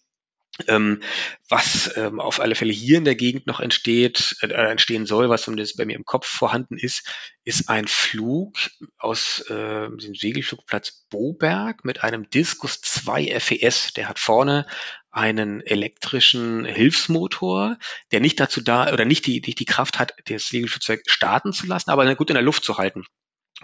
[0.68, 1.02] Ähm,
[1.48, 5.44] was ähm, auf alle Fälle hier in der Gegend noch entsteht, äh, entstehen soll, was
[5.44, 7.08] zumindest bei mir im Kopf vorhanden ist,
[7.46, 8.58] ist ein Flug
[8.98, 13.94] aus äh, dem Segelflugplatz Boberg mit einem Discus 2 FES.
[13.94, 14.68] Der hat vorne
[15.10, 17.78] einen elektrischen Hilfsmotor,
[18.12, 21.66] der nicht dazu da oder nicht die, nicht die Kraft hat, das Segelflugzeug starten zu
[21.66, 23.06] lassen, aber gut in der Luft zu halten.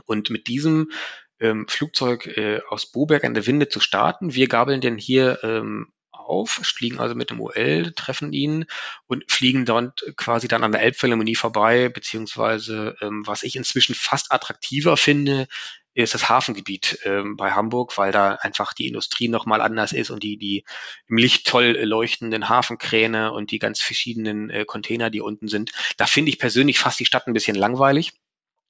[0.05, 0.89] Und mit diesem
[1.39, 4.33] ähm, Flugzeug äh, aus Boberg an der Winde zu starten.
[4.33, 8.65] Wir gabeln den hier ähm, auf, fliegen also mit dem OL, treffen ihn
[9.07, 14.31] und fliegen dort quasi dann an der Elbphilharmonie vorbei, beziehungsweise ähm, was ich inzwischen fast
[14.31, 15.47] attraktiver finde,
[15.93, 20.21] ist das Hafengebiet ähm, bei Hamburg, weil da einfach die Industrie nochmal anders ist und
[20.21, 20.63] die, die
[21.07, 25.71] im Licht toll leuchtenden Hafenkräne und die ganz verschiedenen äh, Container, die unten sind.
[25.97, 28.13] Da finde ich persönlich fast die Stadt ein bisschen langweilig.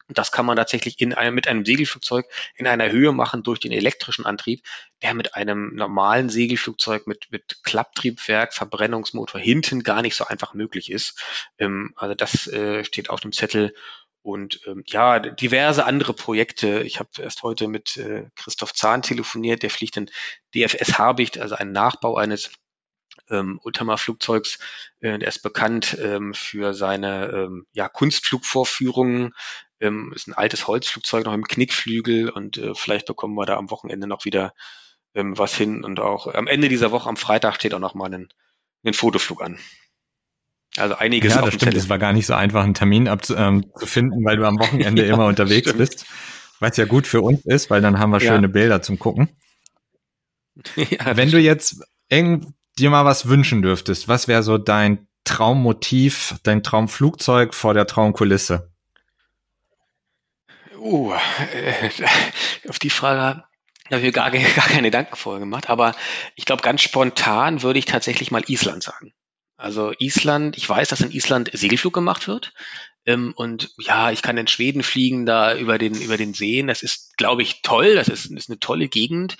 [0.09, 3.71] Das kann man tatsächlich in einem, mit einem Segelflugzeug in einer Höhe machen durch den
[3.71, 4.63] elektrischen Antrieb,
[5.01, 10.91] der mit einem normalen Segelflugzeug mit, mit Klapptriebwerk, Verbrennungsmotor hinten gar nicht so einfach möglich
[10.91, 11.21] ist.
[11.57, 13.73] Ähm, also das äh, steht auf dem Zettel
[14.21, 16.81] und ähm, ja, diverse andere Projekte.
[16.81, 20.09] Ich habe erst heute mit äh, Christoph Zahn telefoniert, der fliegt in
[20.53, 22.51] DFS Habicht, also einen Nachbau eines
[23.29, 24.59] ähm, Ultramar-Flugzeugs.
[24.99, 29.33] Äh, der ist bekannt ähm, für seine ähm, ja, Kunstflugvorführungen.
[29.79, 33.69] Ähm, ist ein altes Holzflugzeug noch im Knickflügel und äh, vielleicht bekommen wir da am
[33.69, 34.53] Wochenende noch wieder
[35.13, 35.83] ähm, was hin.
[35.83, 38.29] Und auch am Ende dieser Woche, am Freitag, steht auch noch mal ein,
[38.83, 39.59] ein Fotoflug an.
[40.77, 41.33] Also einiges.
[41.33, 41.75] Ja, das stimmt.
[41.75, 45.25] Es war gar nicht so einfach, einen Termin abzufinden, weil du am Wochenende ja, immer
[45.25, 45.79] unterwegs stimmt.
[45.79, 46.05] bist.
[46.59, 48.51] Was ja gut für uns ist, weil dann haben wir schöne ja.
[48.51, 49.29] Bilder zum Gucken.
[50.75, 56.35] Ja, Wenn du jetzt eng dir mal was wünschen dürftest, was wäre so dein Traummotiv,
[56.43, 58.71] dein Traumflugzeug vor der Traumkulisse?
[60.77, 61.13] Uh,
[61.53, 61.89] äh,
[62.69, 63.43] auf die Frage
[63.91, 65.95] habe ich mir gar, gar keine Gedanken vorher gemacht, aber
[66.35, 69.13] ich glaube, ganz spontan würde ich tatsächlich mal Island sagen.
[69.57, 72.53] Also Island, ich weiß, dass in Island Segelflug gemacht wird.
[73.05, 76.67] Ähm, und ja, ich kann in Schweden fliegen, da über den, über den Seen.
[76.67, 77.95] Das ist, glaube ich, toll.
[77.95, 79.35] Das ist, ist eine tolle Gegend.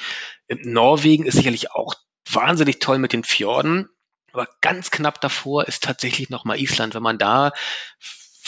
[0.50, 1.93] Ähm, Norwegen ist sicherlich auch
[2.33, 3.89] wahnsinnig toll mit den Fjorden.
[4.31, 6.93] Aber ganz knapp davor ist tatsächlich nochmal Island.
[6.93, 7.51] Wenn man da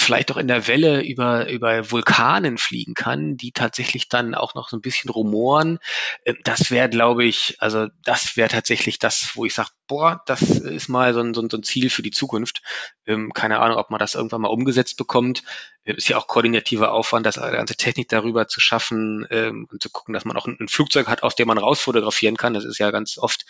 [0.02, 4.70] vielleicht auch in der Welle über, über Vulkanen fliegen kann, die tatsächlich dann auch noch
[4.70, 5.80] so ein bisschen rumoren.
[6.26, 10.42] Ähm, das wäre, glaube ich, also das wäre tatsächlich das, wo ich sage, boah, das
[10.42, 12.62] ist mal so ein, so ein, Ziel für die Zukunft.
[13.06, 15.44] Ähm, keine Ahnung, ob man das irgendwann mal umgesetzt bekommt.
[15.86, 20.14] Ähm, ist ja auch koordinativer Aufwand, das ganze Technik darüber zu schaffen und zu gucken,
[20.14, 22.54] dass man auch ein, Flugzeug hat, aus dem man rausfotografieren kann.
[22.54, 23.46] Das ist ja ganz oft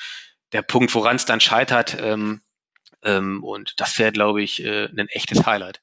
[0.52, 1.98] der Punkt, woran es dann scheitert.
[3.44, 5.82] und das wäre, glaube ich, äh, ein echtes Highlight.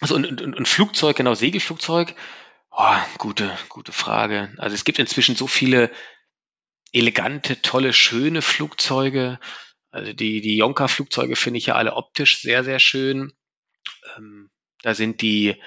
[0.00, 2.14] Also und, und, und Flugzeug, genau, Segelflugzeug,
[2.70, 4.52] oh, gute, gute Frage.
[4.58, 5.90] Also es gibt inzwischen so viele
[6.92, 9.38] elegante, tolle, schöne Flugzeuge.
[9.90, 13.32] Also die, die Jonker-Flugzeuge finde ich ja alle optisch sehr, sehr schön.
[14.16, 14.50] Ähm,
[14.82, 15.60] da sind die,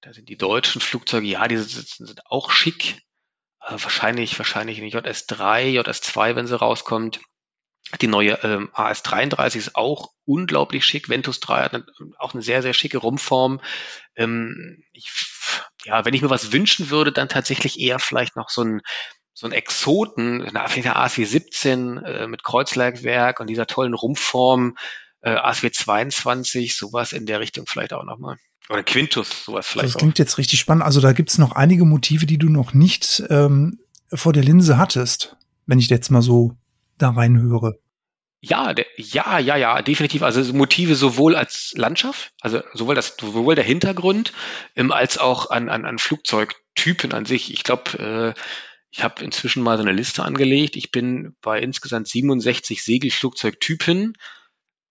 [0.00, 3.02] da sind die deutschen Flugzeuge, ja, die sind, sind auch schick.
[3.58, 7.20] Also wahrscheinlich, wahrscheinlich in JS3, JS2, wenn sie rauskommt.
[8.00, 11.08] Die neue ähm, AS33 ist auch unglaublich schick.
[11.08, 11.84] Ventus 3 hat
[12.18, 13.60] auch eine sehr, sehr schicke Rumpform.
[14.16, 15.10] Ähm, ich,
[15.84, 18.80] ja, wenn ich mir was wünschen würde, dann tatsächlich eher vielleicht noch so ein,
[19.34, 24.76] so ein Exoten, eine ASW 17 äh, mit Kreuzleitwerk und dieser tollen Rumpform,
[25.20, 28.36] äh, ASW 22, sowas in der Richtung vielleicht auch nochmal.
[28.68, 29.94] Oder Quintus, sowas vielleicht.
[29.94, 30.18] Das klingt auch.
[30.18, 30.84] jetzt richtig spannend.
[30.84, 33.78] Also da gibt's noch einige Motive, die du noch nicht ähm,
[34.12, 36.56] vor der Linse hattest, wenn ich jetzt mal so
[36.98, 37.78] da reinhöre.
[38.40, 40.22] Ja, der, ja, ja, ja, definitiv.
[40.22, 44.32] Also Motive sowohl als Landschaft, also sowohl das, sowohl der Hintergrund,
[44.76, 47.52] ähm, als auch an, an, an Flugzeugtypen an sich.
[47.52, 48.40] Ich glaube, äh,
[48.90, 50.76] ich habe inzwischen mal so eine Liste angelegt.
[50.76, 54.16] Ich bin bei insgesamt 67 Segelflugzeugtypen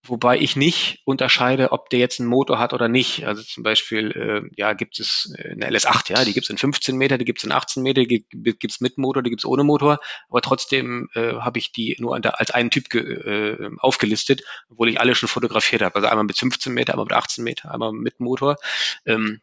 [0.08, 3.26] wobei ich nicht unterscheide, ob der jetzt einen Motor hat oder nicht.
[3.26, 6.96] Also zum Beispiel, äh, ja, gibt es eine LS8, ja, die gibt es in 15
[6.98, 9.46] Meter, die gibt es in 18 Meter, die gibt es mit Motor, die gibt es
[9.46, 14.90] ohne Motor, aber trotzdem äh, habe ich die nur als einen Typ äh, aufgelistet, obwohl
[14.90, 15.96] ich alle schon fotografiert habe.
[15.96, 18.58] Also einmal mit 15 Meter, einmal mit 18 Meter, einmal mit Motor.
[19.06, 19.42] Ähm,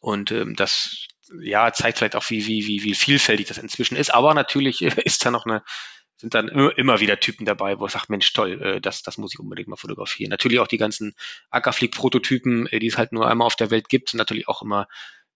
[0.00, 1.06] und ähm, das
[1.40, 4.14] ja, zeigt vielleicht auch, wie, wie, wie, wie vielfältig das inzwischen ist.
[4.14, 5.62] Aber natürlich ist da noch eine
[6.16, 9.34] sind dann immer wieder Typen dabei, wo ich sage, Mensch, toll, äh, das, das muss
[9.34, 10.30] ich unbedingt mal fotografieren.
[10.30, 11.14] Natürlich auch die ganzen
[11.50, 14.88] Ackerflieg-Prototypen, äh, die es halt nur einmal auf der Welt gibt, sind natürlich auch immer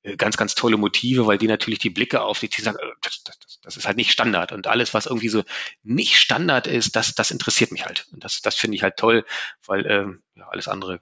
[0.03, 3.61] äh, ganz, ganz tolle Motive, weil die natürlich die Blicke auf sich sagen, das, das,
[3.63, 4.53] das ist halt nicht Standard.
[4.53, 5.45] Und alles, was irgendwie so
[5.83, 8.07] nicht Standard ist, das, das interessiert mich halt.
[8.13, 9.27] Und das, das finde ich halt toll,
[9.67, 11.01] weil ähm, ja, alles andere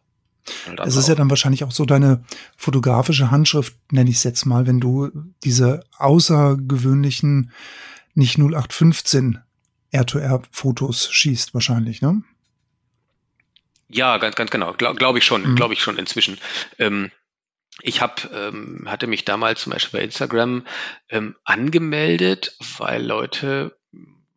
[0.82, 2.24] es ist ja dann wahrscheinlich auch so deine
[2.56, 5.10] fotografische Handschrift, nenne ich es jetzt mal, wenn du
[5.44, 7.52] diese außergewöhnlichen,
[8.14, 9.40] nicht 0815
[9.92, 12.22] R2R-Fotos schießt wahrscheinlich, ne?
[13.88, 14.74] Ja, ganz, ganz genau.
[14.74, 15.56] Glaube glaub ich schon, mhm.
[15.56, 16.38] glaube ich schon inzwischen.
[16.78, 17.10] Ähm,
[17.80, 20.66] ich hab, ähm, hatte mich damals zum Beispiel bei Instagram
[21.08, 23.78] ähm, angemeldet, weil Leute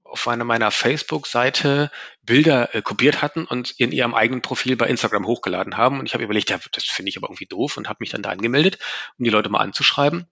[0.03, 1.89] auf einer meiner Facebook-Seite
[2.23, 5.99] Bilder äh, kopiert hatten und in ihrem eigenen Profil bei Instagram hochgeladen haben.
[5.99, 8.21] Und ich habe überlegt, ja, das finde ich aber irgendwie doof und habe mich dann
[8.21, 8.77] da angemeldet,
[9.17, 10.27] um die Leute mal anzuschreiben.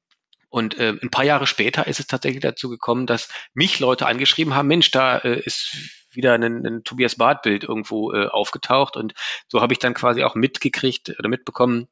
[0.49, 4.55] Und äh, ein paar Jahre später ist es tatsächlich dazu gekommen, dass mich Leute angeschrieben
[4.55, 5.75] haben, Mensch, da äh, ist
[6.11, 8.95] wieder ein, ein Tobias Barth-Bild irgendwo äh, aufgetaucht.
[8.95, 9.13] Und
[9.47, 11.87] so habe ich dann quasi auch mitgekriegt oder mitbekommen,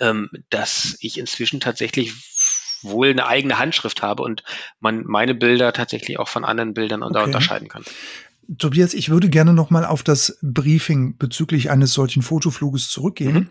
[0.00, 2.12] ähm, dass ich inzwischen tatsächlich
[2.82, 4.42] wohl eine eigene Handschrift habe und
[4.80, 7.22] man meine Bilder tatsächlich auch von anderen Bildern okay.
[7.22, 7.84] unterscheiden kann.
[8.58, 13.34] Tobias, ich würde gerne noch mal auf das Briefing bezüglich eines solchen Fotofluges zurückgehen.
[13.34, 13.50] Mhm.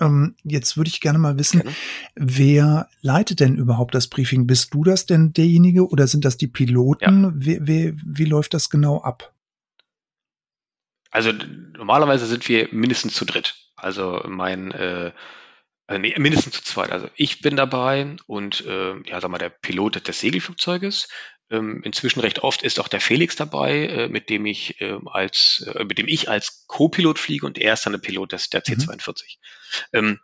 [0.00, 1.74] Ähm, jetzt würde ich gerne mal wissen, okay.
[2.16, 4.46] wer leitet denn überhaupt das Briefing?
[4.46, 7.24] Bist du das denn derjenige oder sind das die Piloten?
[7.24, 7.32] Ja.
[7.34, 9.32] Wie, wie, wie läuft das genau ab?
[11.10, 11.32] Also
[11.76, 13.54] normalerweise sind wir mindestens zu dritt.
[13.76, 15.12] Also mein äh,
[15.86, 16.90] äh, nee, mindestens zu zweit.
[16.90, 21.08] Also ich bin dabei und äh, ja, sag mal, der Pilot des Segelflugzeuges.
[21.50, 25.64] Ähm, inzwischen recht oft ist auch der Felix dabei, äh, mit dem ich äh, als
[25.74, 28.64] äh, mit dem ich als Co-Pilot fliege und er ist dann der Pilot des der
[28.64, 29.22] C42.
[29.92, 29.98] Mhm.
[29.98, 30.20] Ähm,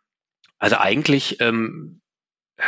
[0.58, 2.00] also eigentlich ähm,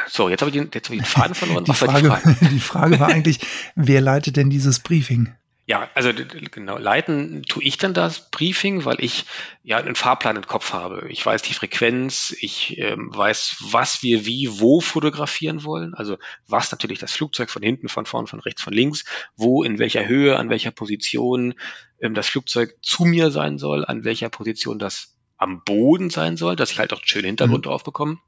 [0.08, 1.64] so, jetzt habe ich, den, jetzt hab ich den Faden verloren.
[1.64, 2.36] Die Frage, die Frage?
[2.50, 3.40] die Frage war eigentlich,
[3.74, 5.34] wer leitet denn dieses Briefing?
[5.64, 6.10] Ja, also
[6.50, 9.26] genau, leiten tue ich dann das Briefing, weil ich
[9.62, 11.06] ja einen Fahrplan im Kopf habe.
[11.08, 15.94] Ich weiß die Frequenz, ich ähm, weiß, was wir wie wo fotografieren wollen.
[15.94, 19.04] Also was natürlich das Flugzeug von hinten, von vorn, von rechts, von links,
[19.36, 21.54] wo, in welcher Höhe, an welcher Position
[22.00, 26.56] ähm, das Flugzeug zu mir sein soll, an welcher Position das am Boden sein soll,
[26.56, 27.70] dass ich halt auch einen schönen Hintergrund mhm.
[27.70, 28.18] drauf bekomme.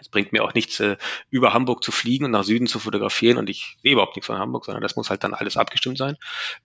[0.00, 0.96] Es bringt mir auch nichts, äh,
[1.30, 4.38] über Hamburg zu fliegen und nach Süden zu fotografieren und ich sehe überhaupt nichts von
[4.38, 6.16] Hamburg, sondern das muss halt dann alles abgestimmt sein.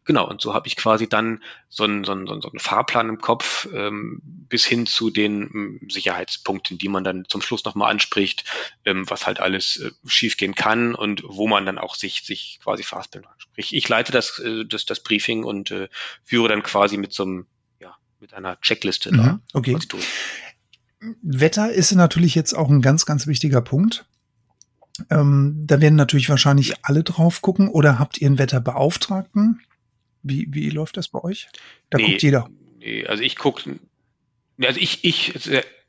[0.06, 3.19] Genau, und so habe ich quasi dann so einen, so einen, so einen Fahrplan im
[3.19, 8.45] Kopf ähm, bis hin zu den ähm, Sicherheitspunkten, die man dann zum Schluss nochmal anspricht,
[8.86, 12.84] ähm, was halt alles äh, schiefgehen kann und wo man dann auch sich, sich quasi
[12.84, 13.39] fastbilden kann.
[13.39, 15.89] Sprich, ich leite das, äh, das, das Briefing und äh,
[16.24, 17.48] führe dann quasi mit so einem,
[18.19, 19.78] mit einer Checkliste mhm, da okay.
[21.22, 24.06] Wetter ist natürlich jetzt auch ein ganz, ganz wichtiger Punkt.
[25.10, 27.68] Ähm, da werden natürlich wahrscheinlich alle drauf gucken.
[27.68, 29.62] Oder habt ihr einen Wetterbeauftragten?
[30.24, 31.48] Wie, wie läuft das bei euch?
[31.90, 32.50] Da nee, guckt jeder.
[32.80, 33.80] Nee, also ich gucke,
[34.60, 35.34] also ich, ich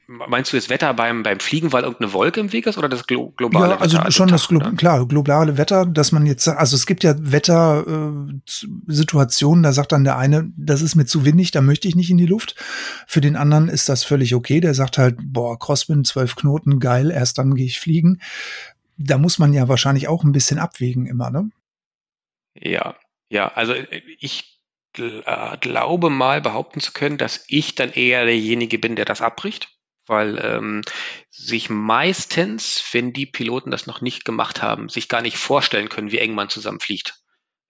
[0.09, 3.09] Meinst du das Wetter beim, beim Fliegen, weil irgendeine Wolke im Weg ist oder das
[3.09, 4.07] glo globale ja, also Wetter?
[4.07, 4.71] Also schon das Glo oder?
[4.73, 10.05] klar, globale Wetter, dass man jetzt, also es gibt ja Wettersituationen, äh, da sagt dann
[10.05, 12.55] der eine, das ist mir zu windig, da möchte ich nicht in die Luft.
[13.09, 17.11] Für den anderen ist das völlig okay, der sagt halt, boah, Crosswind, zwölf Knoten, geil,
[17.11, 18.21] erst dann gehe ich fliegen.
[18.97, 21.51] Da muss man ja wahrscheinlich auch ein bisschen abwägen immer, ne?
[22.55, 22.95] Ja,
[23.29, 23.75] ja, also
[24.21, 24.61] ich
[24.99, 29.76] äh, glaube mal behaupten zu können, dass ich dann eher derjenige bin, der das abbricht
[30.07, 30.83] weil ähm,
[31.31, 36.13] sich meistens, wenn die Piloten das noch nicht gemacht haben, sich gar nicht vorstellen können,
[36.13, 37.15] wie eng man zusammenfliegt.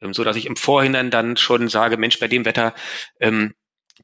[0.01, 2.74] Ähm, so dass ich im Vorhinein dann schon sage, Mensch, bei dem Wetter,
[3.20, 3.55] ähm,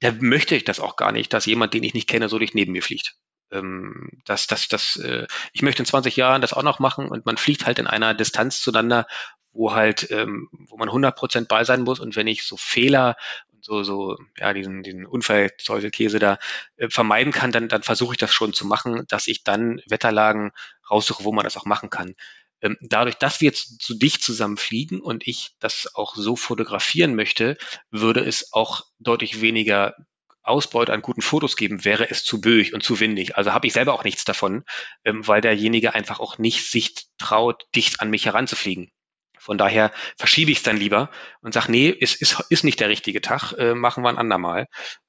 [0.00, 2.54] da möchte ich das auch gar nicht, dass jemand, den ich nicht kenne, so durch
[2.54, 3.14] neben mir fliegt.
[3.52, 7.36] Ähm, das, das, äh, ich möchte in 20 Jahren das auch noch machen und man
[7.36, 9.06] fliegt halt in einer Distanz zueinander,
[9.52, 13.16] wo halt, ähm, wo man 100 Prozent bei sein muss und wenn ich so Fehler
[13.62, 16.38] so, so, ja, diesen, diesen Unfallteufelkäse da
[16.76, 20.50] äh, vermeiden kann, dann, dann versuche ich das schon zu machen, dass ich dann Wetterlagen
[20.90, 22.14] raussuche, wo man das auch machen kann.
[22.60, 27.14] Ähm, dadurch, dass wir jetzt zu dicht zusammen fliegen und ich das auch so fotografieren
[27.14, 27.56] möchte,
[27.90, 29.94] würde es auch deutlich weniger
[30.42, 33.36] Ausbeute an guten Fotos geben, wäre es zu böig und zu windig.
[33.36, 34.64] Also habe ich selber auch nichts davon,
[35.04, 38.90] ähm, weil derjenige einfach auch nicht sich traut, dicht an mich heranzufliegen.
[39.38, 42.88] Von daher verschiebe ich es dann lieber und sage, nee, es ist, ist nicht der
[42.88, 44.66] richtige Tag, äh, machen wir ein andermal.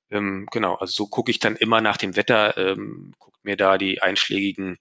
[0.09, 3.77] Ähm, genau, also so gucke ich dann immer nach dem Wetter, ähm, guckt mir da
[3.77, 4.77] die einschlägigen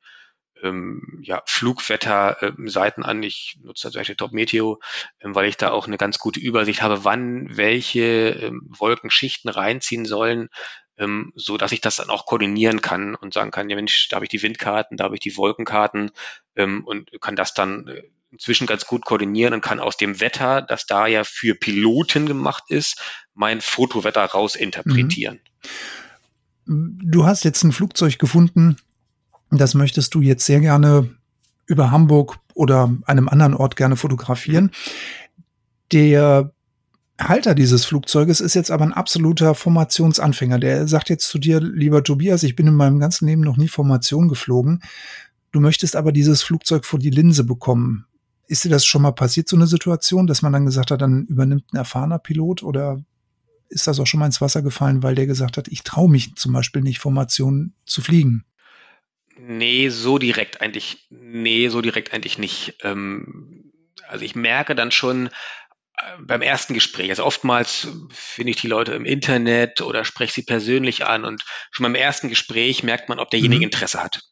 [0.63, 3.23] ähm, ja, Flugwetter-Seiten an.
[3.23, 4.81] Ich nutze Beispiel Top Meteo,
[5.21, 10.05] ähm, weil ich da auch eine ganz gute Übersicht habe, wann welche ähm, Wolkenschichten reinziehen
[10.05, 10.49] sollen,
[10.97, 14.17] ähm, so dass ich das dann auch koordinieren kann und sagen kann, ja Mensch, da
[14.17, 16.11] habe ich die Windkarten, da habe ich die Wolkenkarten
[16.57, 20.63] ähm, und kann das dann äh, inzwischen ganz gut koordinieren und kann aus dem Wetter,
[20.63, 23.01] das da ja für Piloten gemacht ist,
[23.35, 25.41] mein Fotowetter rausinterpretieren.
[26.65, 26.99] Mhm.
[27.05, 28.77] Du hast jetzt ein Flugzeug gefunden,
[29.61, 31.11] das möchtest du jetzt sehr gerne
[31.67, 34.71] über Hamburg oder einem anderen Ort gerne fotografieren.
[35.93, 36.53] Der
[37.21, 40.59] Halter dieses Flugzeuges ist jetzt aber ein absoluter Formationsanfänger.
[40.59, 43.69] Der sagt jetzt zu dir, lieber Tobias, ich bin in meinem ganzen Leben noch nie
[43.69, 44.83] Formation geflogen.
[45.53, 48.07] Du möchtest aber dieses Flugzeug vor die Linse bekommen.
[48.49, 51.27] Ist dir das schon mal passiert, so eine Situation, dass man dann gesagt hat, dann
[51.27, 53.03] übernimmt ein erfahrener Pilot oder
[53.69, 56.35] ist das auch schon mal ins Wasser gefallen, weil der gesagt hat, ich traue mich
[56.35, 58.45] zum Beispiel nicht, Formation zu fliegen?
[59.45, 62.77] Nee, so direkt eigentlich, nee, so direkt eigentlich nicht.
[62.83, 63.73] Ähm,
[64.07, 65.31] also ich merke dann schon
[65.97, 70.43] äh, beim ersten Gespräch, also oftmals finde ich die Leute im Internet oder spreche sie
[70.45, 73.65] persönlich an und schon beim ersten Gespräch merkt man, ob derjenige mhm.
[73.65, 74.23] Interesse hat.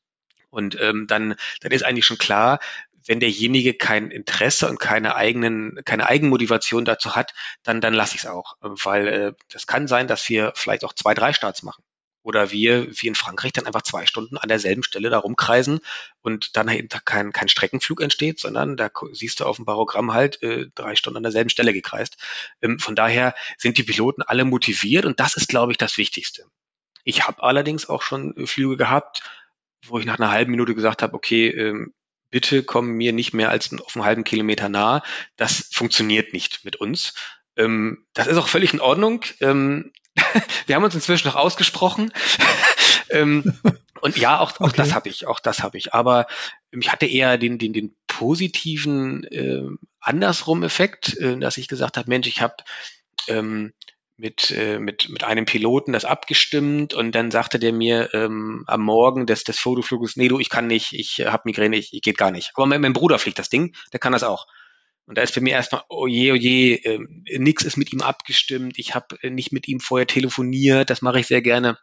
[0.49, 2.61] Und ähm, dann, dann ist eigentlich schon klar,
[3.05, 7.35] wenn derjenige kein Interesse und keine eigenen, keine Eigenmotivation dazu hat,
[7.65, 8.55] dann, dann lasse ich es auch.
[8.61, 11.83] Weil äh, das kann sein, dass wir vielleicht auch zwei, drei Starts machen.
[12.23, 15.81] Oder wir, wie in Frankreich, dann einfach zwei Stunden an derselben Stelle da rumkreisen
[16.21, 20.43] und dann halt kein, kein Streckenflug entsteht, sondern da siehst du auf dem Barogramm halt
[20.43, 22.19] äh, drei Stunden an derselben Stelle gekreist.
[22.61, 26.45] Ähm, von daher sind die Piloten alle motiviert und das ist, glaube ich, das Wichtigste.
[27.05, 29.23] Ich habe allerdings auch schon äh, Flüge gehabt,
[29.87, 31.95] wo ich nach einer halben Minute gesagt habe, okay, ähm,
[32.31, 35.03] bitte komm mir nicht mehr als auf einen halben Kilometer nah.
[35.37, 37.15] Das funktioniert nicht mit uns.
[37.57, 39.25] Ähm, das ist auch völlig in Ordnung.
[39.41, 39.93] Ähm,
[40.67, 42.13] wir haben uns inzwischen noch ausgesprochen.
[43.11, 43.59] ähm,
[44.01, 44.77] und ja, auch, auch okay.
[44.77, 45.95] das habe ich, auch das habe ich.
[45.95, 46.27] Aber
[46.71, 49.63] ich hatte eher den, den, den positiven äh,
[50.01, 52.57] andersrum Effekt, äh, dass ich gesagt habe, Mensch, ich habe
[53.29, 53.73] ähm,
[54.21, 58.83] mit, äh, mit, mit einem Piloten das abgestimmt und dann sagte der mir ähm, am
[58.83, 62.19] Morgen des, des Fotofluges, nee, du, ich kann nicht, ich habe Migräne, ich, ich geht
[62.19, 62.53] gar nicht.
[62.55, 64.47] Aber mein, mein Bruder fliegt das Ding, der kann das auch.
[65.11, 67.01] Und da ist für mich erstmal, oh je, oh je, äh,
[67.37, 71.27] nix ist mit ihm abgestimmt, ich habe nicht mit ihm vorher telefoniert, das mache ich
[71.27, 71.77] sehr gerne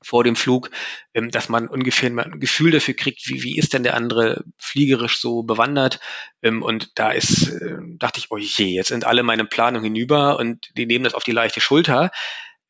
[0.00, 0.70] vor dem Flug,
[1.12, 5.20] ähm, dass man ungefähr ein Gefühl dafür kriegt, wie, wie ist denn der andere fliegerisch
[5.20, 5.98] so bewandert.
[6.40, 10.38] Ähm, und da ist, äh, dachte ich, oh je, jetzt sind alle meine Planungen hinüber
[10.38, 12.12] und die nehmen das auf die leichte Schulter.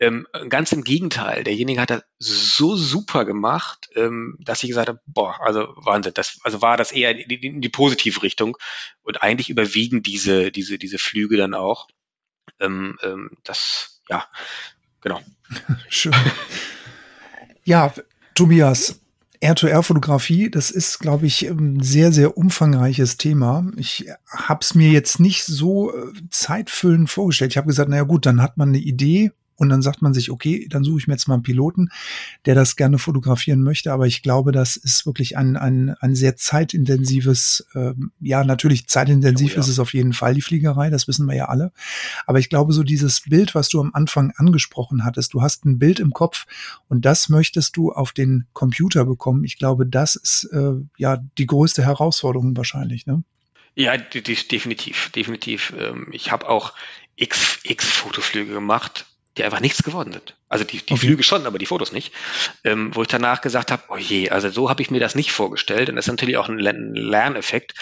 [0.00, 5.00] Ähm, ganz im Gegenteil, derjenige hat das so super gemacht, ähm, dass ich gesagt habe,
[5.06, 8.56] boah, also Wahnsinn, das, also war das eher in die, in die positive Richtung
[9.02, 11.88] und eigentlich überwiegen diese, diese, diese Flüge dann auch.
[12.60, 14.24] Ähm, ähm, das, ja,
[15.00, 15.20] genau.
[15.88, 16.14] Schön.
[17.64, 17.92] Ja,
[18.34, 19.00] Tobias,
[19.42, 23.66] R2R-Fotografie, das ist, glaube ich, ein sehr, sehr umfangreiches Thema.
[23.76, 27.52] Ich habe es mir jetzt nicht so äh, zeitfüllend vorgestellt.
[27.52, 30.30] Ich habe gesagt, naja gut, dann hat man eine Idee, und dann sagt man sich,
[30.30, 31.90] okay, dann suche ich mir jetzt mal einen Piloten,
[32.46, 33.92] der das gerne fotografieren möchte.
[33.92, 39.52] Aber ich glaube, das ist wirklich ein, ein, ein sehr zeitintensives, äh, ja, natürlich zeitintensiv
[39.52, 39.60] oh, ja.
[39.60, 41.72] ist es auf jeden Fall, die Fliegerei, das wissen wir ja alle.
[42.24, 45.80] Aber ich glaube, so dieses Bild, was du am Anfang angesprochen hattest, du hast ein
[45.80, 46.46] Bild im Kopf
[46.86, 49.42] und das möchtest du auf den Computer bekommen.
[49.42, 53.24] Ich glaube, das ist äh, ja die größte Herausforderung wahrscheinlich, ne?
[53.74, 55.72] Ja, definitiv, definitiv.
[55.78, 56.74] Ähm, ich habe auch
[57.16, 59.06] x, x Fotoflüge gemacht
[59.38, 60.36] die einfach nichts geworden sind.
[60.48, 61.06] Also die, die okay.
[61.06, 62.12] Flüge schon, aber die Fotos nicht.
[62.64, 65.32] Ähm, wo ich danach gesagt habe, oh je, also so habe ich mir das nicht
[65.32, 65.88] vorgestellt.
[65.88, 67.74] Und das ist natürlich auch ein Lerneffekt.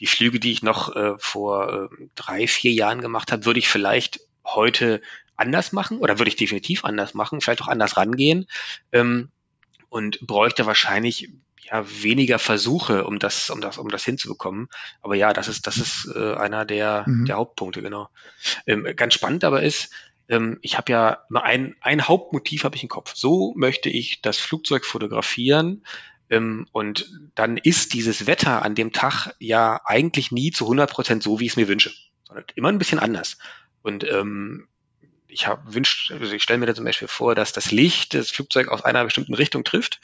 [0.00, 3.68] Die Flüge, die ich noch äh, vor äh, drei, vier Jahren gemacht habe, würde ich
[3.68, 5.00] vielleicht heute
[5.36, 8.46] anders machen oder würde ich definitiv anders machen, vielleicht auch anders rangehen
[8.92, 9.30] ähm,
[9.88, 11.30] und bräuchte wahrscheinlich
[11.62, 14.68] ja weniger Versuche, um das, um das, um das hinzubekommen.
[15.02, 17.24] Aber ja, das ist, das ist äh, einer der, mhm.
[17.24, 18.08] der Hauptpunkte, genau.
[18.66, 19.90] Ähm, ganz spannend aber ist,
[20.28, 23.14] ähm, ich habe ja ein, ein Hauptmotiv habe ich im Kopf.
[23.14, 25.84] So möchte ich das Flugzeug fotografieren.
[26.30, 31.22] Ähm, und dann ist dieses Wetter an dem Tag ja eigentlich nie zu 100 Prozent
[31.22, 31.92] so, wie ich es mir wünsche,
[32.26, 33.38] sondern immer ein bisschen anders.
[33.82, 34.68] Und ähm,
[35.28, 38.30] ich habe wünscht, also ich stelle mir da zum Beispiel vor, dass das Licht das
[38.30, 40.00] Flugzeug aus einer bestimmten Richtung trifft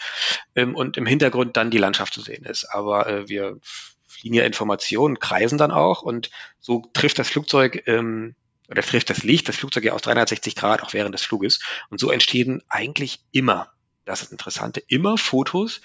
[0.55, 2.65] ähm, und im Hintergrund dann die Landschaft zu sehen ist.
[2.65, 3.59] Aber äh, wir
[4.07, 8.35] fliegen ja Informationen, kreisen dann auch und so trifft das Flugzeug ähm,
[8.71, 11.61] oder trifft das Licht das Flugzeug ja aus 360 Grad auch während des Fluges.
[11.91, 13.73] Und so entstehen eigentlich immer,
[14.05, 15.81] das ist Interessante, immer Fotos,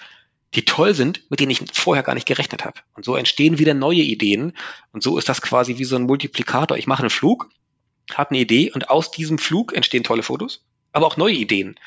[0.54, 2.80] die toll sind, mit denen ich vorher gar nicht gerechnet habe.
[2.94, 4.56] Und so entstehen wieder neue Ideen.
[4.92, 6.76] Und so ist das quasi wie so ein Multiplikator.
[6.76, 7.50] Ich mache einen Flug,
[8.14, 11.78] habe eine Idee und aus diesem Flug entstehen tolle Fotos, aber auch neue Ideen.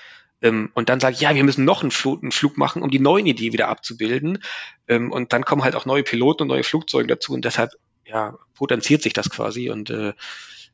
[0.41, 3.25] Ähm, und dann sage ich, ja, wir müssen noch einen Flug, machen, um die neuen
[3.25, 4.43] Ideen wieder abzubilden.
[4.87, 7.33] Ähm, und dann kommen halt auch neue Piloten und neue Flugzeuge dazu.
[7.33, 7.71] Und deshalb
[8.05, 9.69] ja, potenziert sich das quasi.
[9.69, 10.13] Und äh,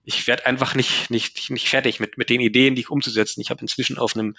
[0.06, 3.42] ich werde einfach nicht, nicht, nicht fertig mit, mit den Ideen, die ich umzusetzen.
[3.42, 4.36] Ich habe inzwischen auf einem,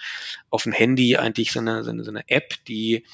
[0.49, 3.05] auf dem Handy eigentlich so eine, so eine, so eine App, die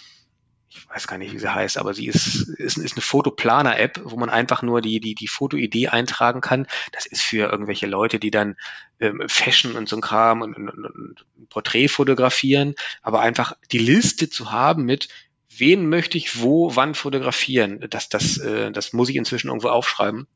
[0.74, 4.16] ich weiß gar nicht, wie sie heißt, aber sie ist, ist, ist eine Fotoplaner-App, wo
[4.16, 6.66] man einfach nur die, die, die Fotoidee eintragen kann.
[6.92, 8.56] Das ist für irgendwelche Leute, die dann
[8.98, 14.30] ähm, Fashion und so ein Kram und, und, und, Porträt fotografieren, aber einfach die Liste
[14.30, 15.08] zu haben mit,
[15.50, 20.26] wen möchte ich wo, wann fotografieren, das, das, äh, das muss ich inzwischen irgendwo aufschreiben.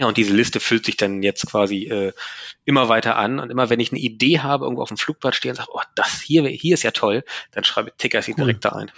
[0.00, 2.12] Ja, und diese Liste füllt sich dann jetzt quasi äh,
[2.64, 3.38] immer weiter an.
[3.38, 5.80] Und immer wenn ich eine Idee habe, irgendwo auf dem Flugblatt stehe und sage, oh,
[5.94, 7.22] das hier, hier ist ja toll,
[7.52, 8.38] dann schreibe ich Ticker sie cool.
[8.38, 8.90] direkt da ein.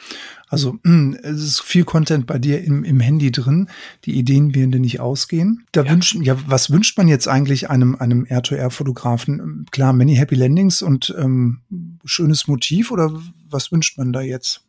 [0.49, 0.79] Also
[1.23, 3.69] es ist viel Content bei dir im, im Handy drin.
[4.07, 5.67] Die Ideen werden dir nicht ausgehen.
[5.73, 5.91] Da ja.
[5.91, 9.67] wünschen, ja, was wünscht man jetzt eigentlich einem, einem R2R-Fotografen?
[9.71, 11.61] Klar, many happy landings und ähm,
[12.07, 13.13] schönes Motiv oder
[13.49, 14.63] was wünscht man da jetzt?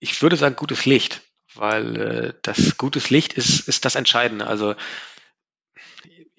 [0.00, 1.22] Ich würde sagen, gutes Licht,
[1.54, 4.46] weil äh, das gutes Licht ist, ist das Entscheidende.
[4.46, 4.74] Also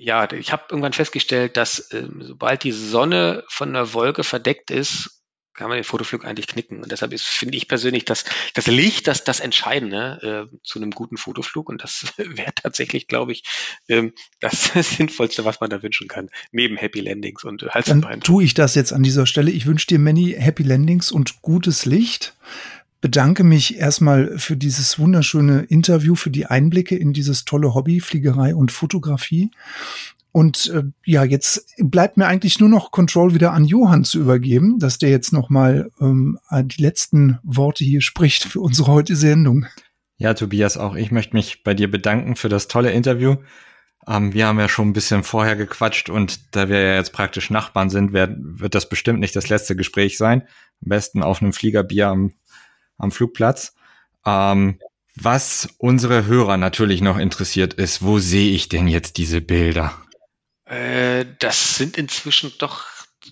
[0.04, 5.22] ja, ich habe irgendwann festgestellt, dass ähm, sobald die Sonne von einer Wolke verdeckt ist,
[5.54, 6.82] kann man den Fotoflug eigentlich knicken.
[6.82, 8.26] Und deshalb ist, finde ich persönlich, dass
[8.56, 11.70] das Licht das, das Entscheidende äh, zu einem guten Fotoflug.
[11.70, 13.44] Und das wäre tatsächlich, glaube ich,
[13.88, 16.30] ähm, das Sinnvollste, was man da wünschen kann.
[16.52, 19.52] Neben Happy Landings und Hals Dann tue ich das jetzt an dieser Stelle.
[19.52, 22.36] Ich wünsche dir many Happy Landings und gutes Licht
[23.04, 28.56] bedanke mich erstmal für dieses wunderschöne Interview, für die Einblicke in dieses tolle Hobby, Fliegerei
[28.56, 29.52] und Fotografie.
[30.32, 34.80] Und äh, ja, jetzt bleibt mir eigentlich nur noch Control wieder an Johann zu übergeben,
[34.80, 39.66] dass der jetzt nochmal ähm, die letzten Worte hier spricht für unsere heutige Sendung.
[40.16, 43.36] Ja, Tobias, auch ich möchte mich bei dir bedanken für das tolle Interview.
[44.08, 47.50] Ähm, wir haben ja schon ein bisschen vorher gequatscht und da wir ja jetzt praktisch
[47.50, 50.44] Nachbarn sind, wird, wird das bestimmt nicht das letzte Gespräch sein.
[50.82, 52.32] Am besten auf einem Fliegerbier am
[53.04, 53.76] am Flugplatz.
[54.26, 54.80] Ähm,
[55.16, 59.94] was unsere Hörer natürlich noch interessiert ist, wo sehe ich denn jetzt diese Bilder?
[60.66, 62.86] Äh, das sind inzwischen doch,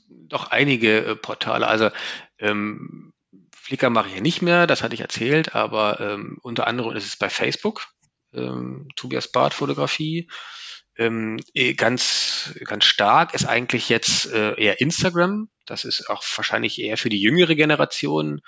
[0.07, 1.67] doch einige äh, Portale.
[1.67, 1.89] Also
[2.37, 3.13] ähm,
[3.55, 7.07] Flickr mache ich ja nicht mehr, das hatte ich erzählt, aber ähm, unter anderem ist
[7.07, 7.87] es bei Facebook,
[8.33, 10.29] ähm, Tobias Barth Fotografie.
[10.97, 15.49] Ähm, eh, ganz, ganz stark ist eigentlich jetzt äh, eher Instagram.
[15.65, 18.41] Das ist auch wahrscheinlich eher für die jüngere Generation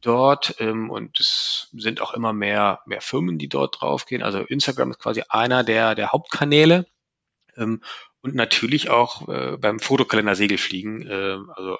[0.00, 4.22] dort ähm, und es sind auch immer mehr, mehr Firmen, die dort draufgehen.
[4.22, 6.86] Also Instagram ist quasi einer der, der Hauptkanäle
[7.56, 7.82] ähm,
[8.20, 11.06] und natürlich auch äh, beim Fotokalender Segelfliegen.
[11.06, 11.78] Äh, also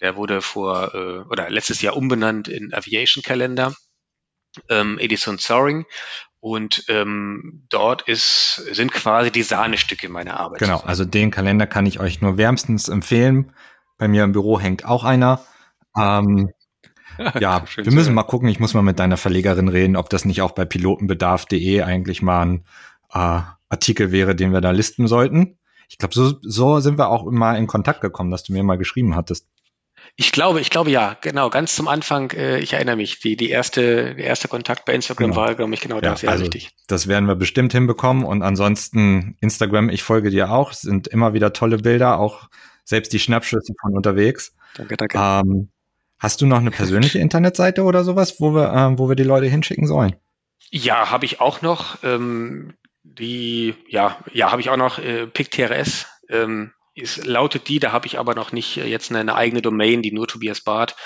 [0.00, 3.74] der wurde vor äh, oder letztes Jahr umbenannt in Aviation Kalender,
[4.68, 5.84] ähm, Edison Soaring.
[6.40, 10.58] Und ähm, dort ist, sind quasi die Sahnestücke meiner Arbeit.
[10.58, 13.54] Genau, also den Kalender kann ich euch nur wärmstens empfehlen.
[13.96, 15.42] Bei mir im Büro hängt auch einer.
[15.96, 16.50] Ähm,
[17.40, 18.48] ja, wir müssen mal gucken.
[18.48, 22.42] Ich muss mal mit deiner Verlegerin reden, ob das nicht auch bei pilotenbedarf.de eigentlich mal
[22.42, 22.64] ein
[23.12, 25.58] äh, Artikel wäre, den wir da listen sollten.
[25.88, 28.78] Ich glaube, so, so sind wir auch mal in Kontakt gekommen, dass du mir mal
[28.78, 29.46] geschrieben hattest.
[30.16, 31.50] Ich glaube, ich glaube ja, genau.
[31.50, 35.30] Ganz zum Anfang, äh, ich erinnere mich, die, die erste, der erste Kontakt bei Instagram
[35.30, 35.40] genau.
[35.40, 36.70] war, glaube ich, genau ja, das, ja, also richtig.
[36.86, 38.24] Das werden wir bestimmt hinbekommen.
[38.24, 42.48] Und ansonsten, Instagram, ich folge dir auch, sind immer wieder tolle Bilder, auch
[42.84, 44.54] selbst die Schnappschüsse von unterwegs.
[44.76, 45.18] Danke, danke.
[45.18, 45.70] Ähm,
[46.24, 49.44] Hast du noch eine persönliche Internetseite oder sowas, wo wir, äh, wo wir die Leute
[49.44, 50.16] hinschicken sollen?
[50.70, 52.02] Ja, habe ich auch noch.
[52.02, 52.72] Ähm,
[53.02, 54.98] die, ja, ja, habe ich auch noch.
[54.98, 59.20] Äh, PicTRS ähm, ist, lautet die, da habe ich aber noch nicht äh, jetzt eine,
[59.20, 60.96] eine, eigene Domain, die nur Tobias Barth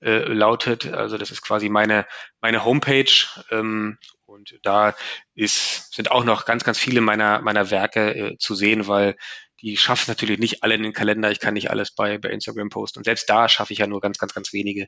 [0.00, 0.86] äh, lautet.
[0.92, 2.06] Also das ist quasi meine,
[2.40, 3.10] meine Homepage.
[3.50, 4.94] Ähm, und da
[5.34, 9.16] ist, sind auch noch ganz, ganz viele meiner, meiner Werke äh, zu sehen, weil
[9.60, 11.30] die schaffe es natürlich nicht alle in den Kalender.
[11.30, 13.00] Ich kann nicht alles bei, bei Instagram posten.
[13.00, 14.86] Und selbst da schaffe ich ja nur ganz, ganz, ganz wenige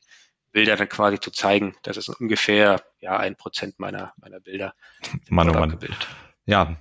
[0.53, 1.75] Bilder dann quasi zu zeigen.
[1.83, 4.75] Das ist ungefähr ja ein Prozent meiner, meiner Bilder.
[5.29, 5.79] Mann, oh Mann.
[6.45, 6.77] Ja,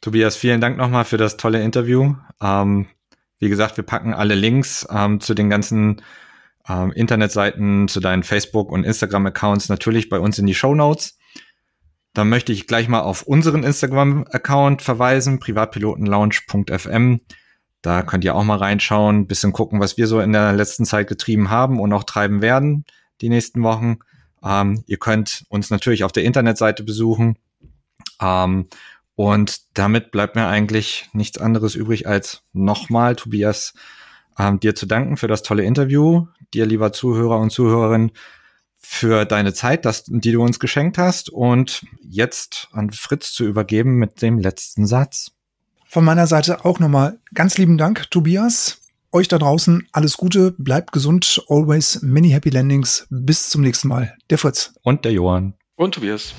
[0.00, 2.14] Tobias, vielen Dank nochmal für das tolle Interview.
[2.40, 2.88] Ähm,
[3.38, 6.02] wie gesagt, wir packen alle Links ähm, zu den ganzen
[6.68, 11.17] ähm, Internetseiten, zu deinen Facebook- und Instagram-Accounts natürlich bei uns in die Show Notes.
[12.14, 17.20] Dann möchte ich gleich mal auf unseren Instagram-Account verweisen, privatpilotenlounge.fm.
[17.82, 21.06] Da könnt ihr auch mal reinschauen, bisschen gucken, was wir so in der letzten Zeit
[21.06, 22.84] getrieben haben und auch treiben werden
[23.20, 23.98] die nächsten Wochen.
[24.42, 27.36] Ähm, ihr könnt uns natürlich auf der Internetseite besuchen.
[28.20, 28.68] Ähm,
[29.14, 33.74] und damit bleibt mir eigentlich nichts anderes übrig, als nochmal, Tobias,
[34.38, 36.26] ähm, dir zu danken für das tolle Interview.
[36.54, 38.12] Dir, lieber Zuhörer und Zuhörerin,
[38.78, 41.30] für deine Zeit, das, die du uns geschenkt hast.
[41.30, 45.32] Und jetzt an Fritz zu übergeben mit dem letzten Satz.
[45.86, 48.80] Von meiner Seite auch nochmal ganz lieben Dank, Tobias.
[49.10, 53.06] Euch da draußen alles Gute, bleibt gesund, always many happy landings.
[53.08, 54.14] Bis zum nächsten Mal.
[54.28, 54.74] Der Fritz.
[54.82, 55.54] Und der Johann.
[55.76, 56.34] Und Tobias.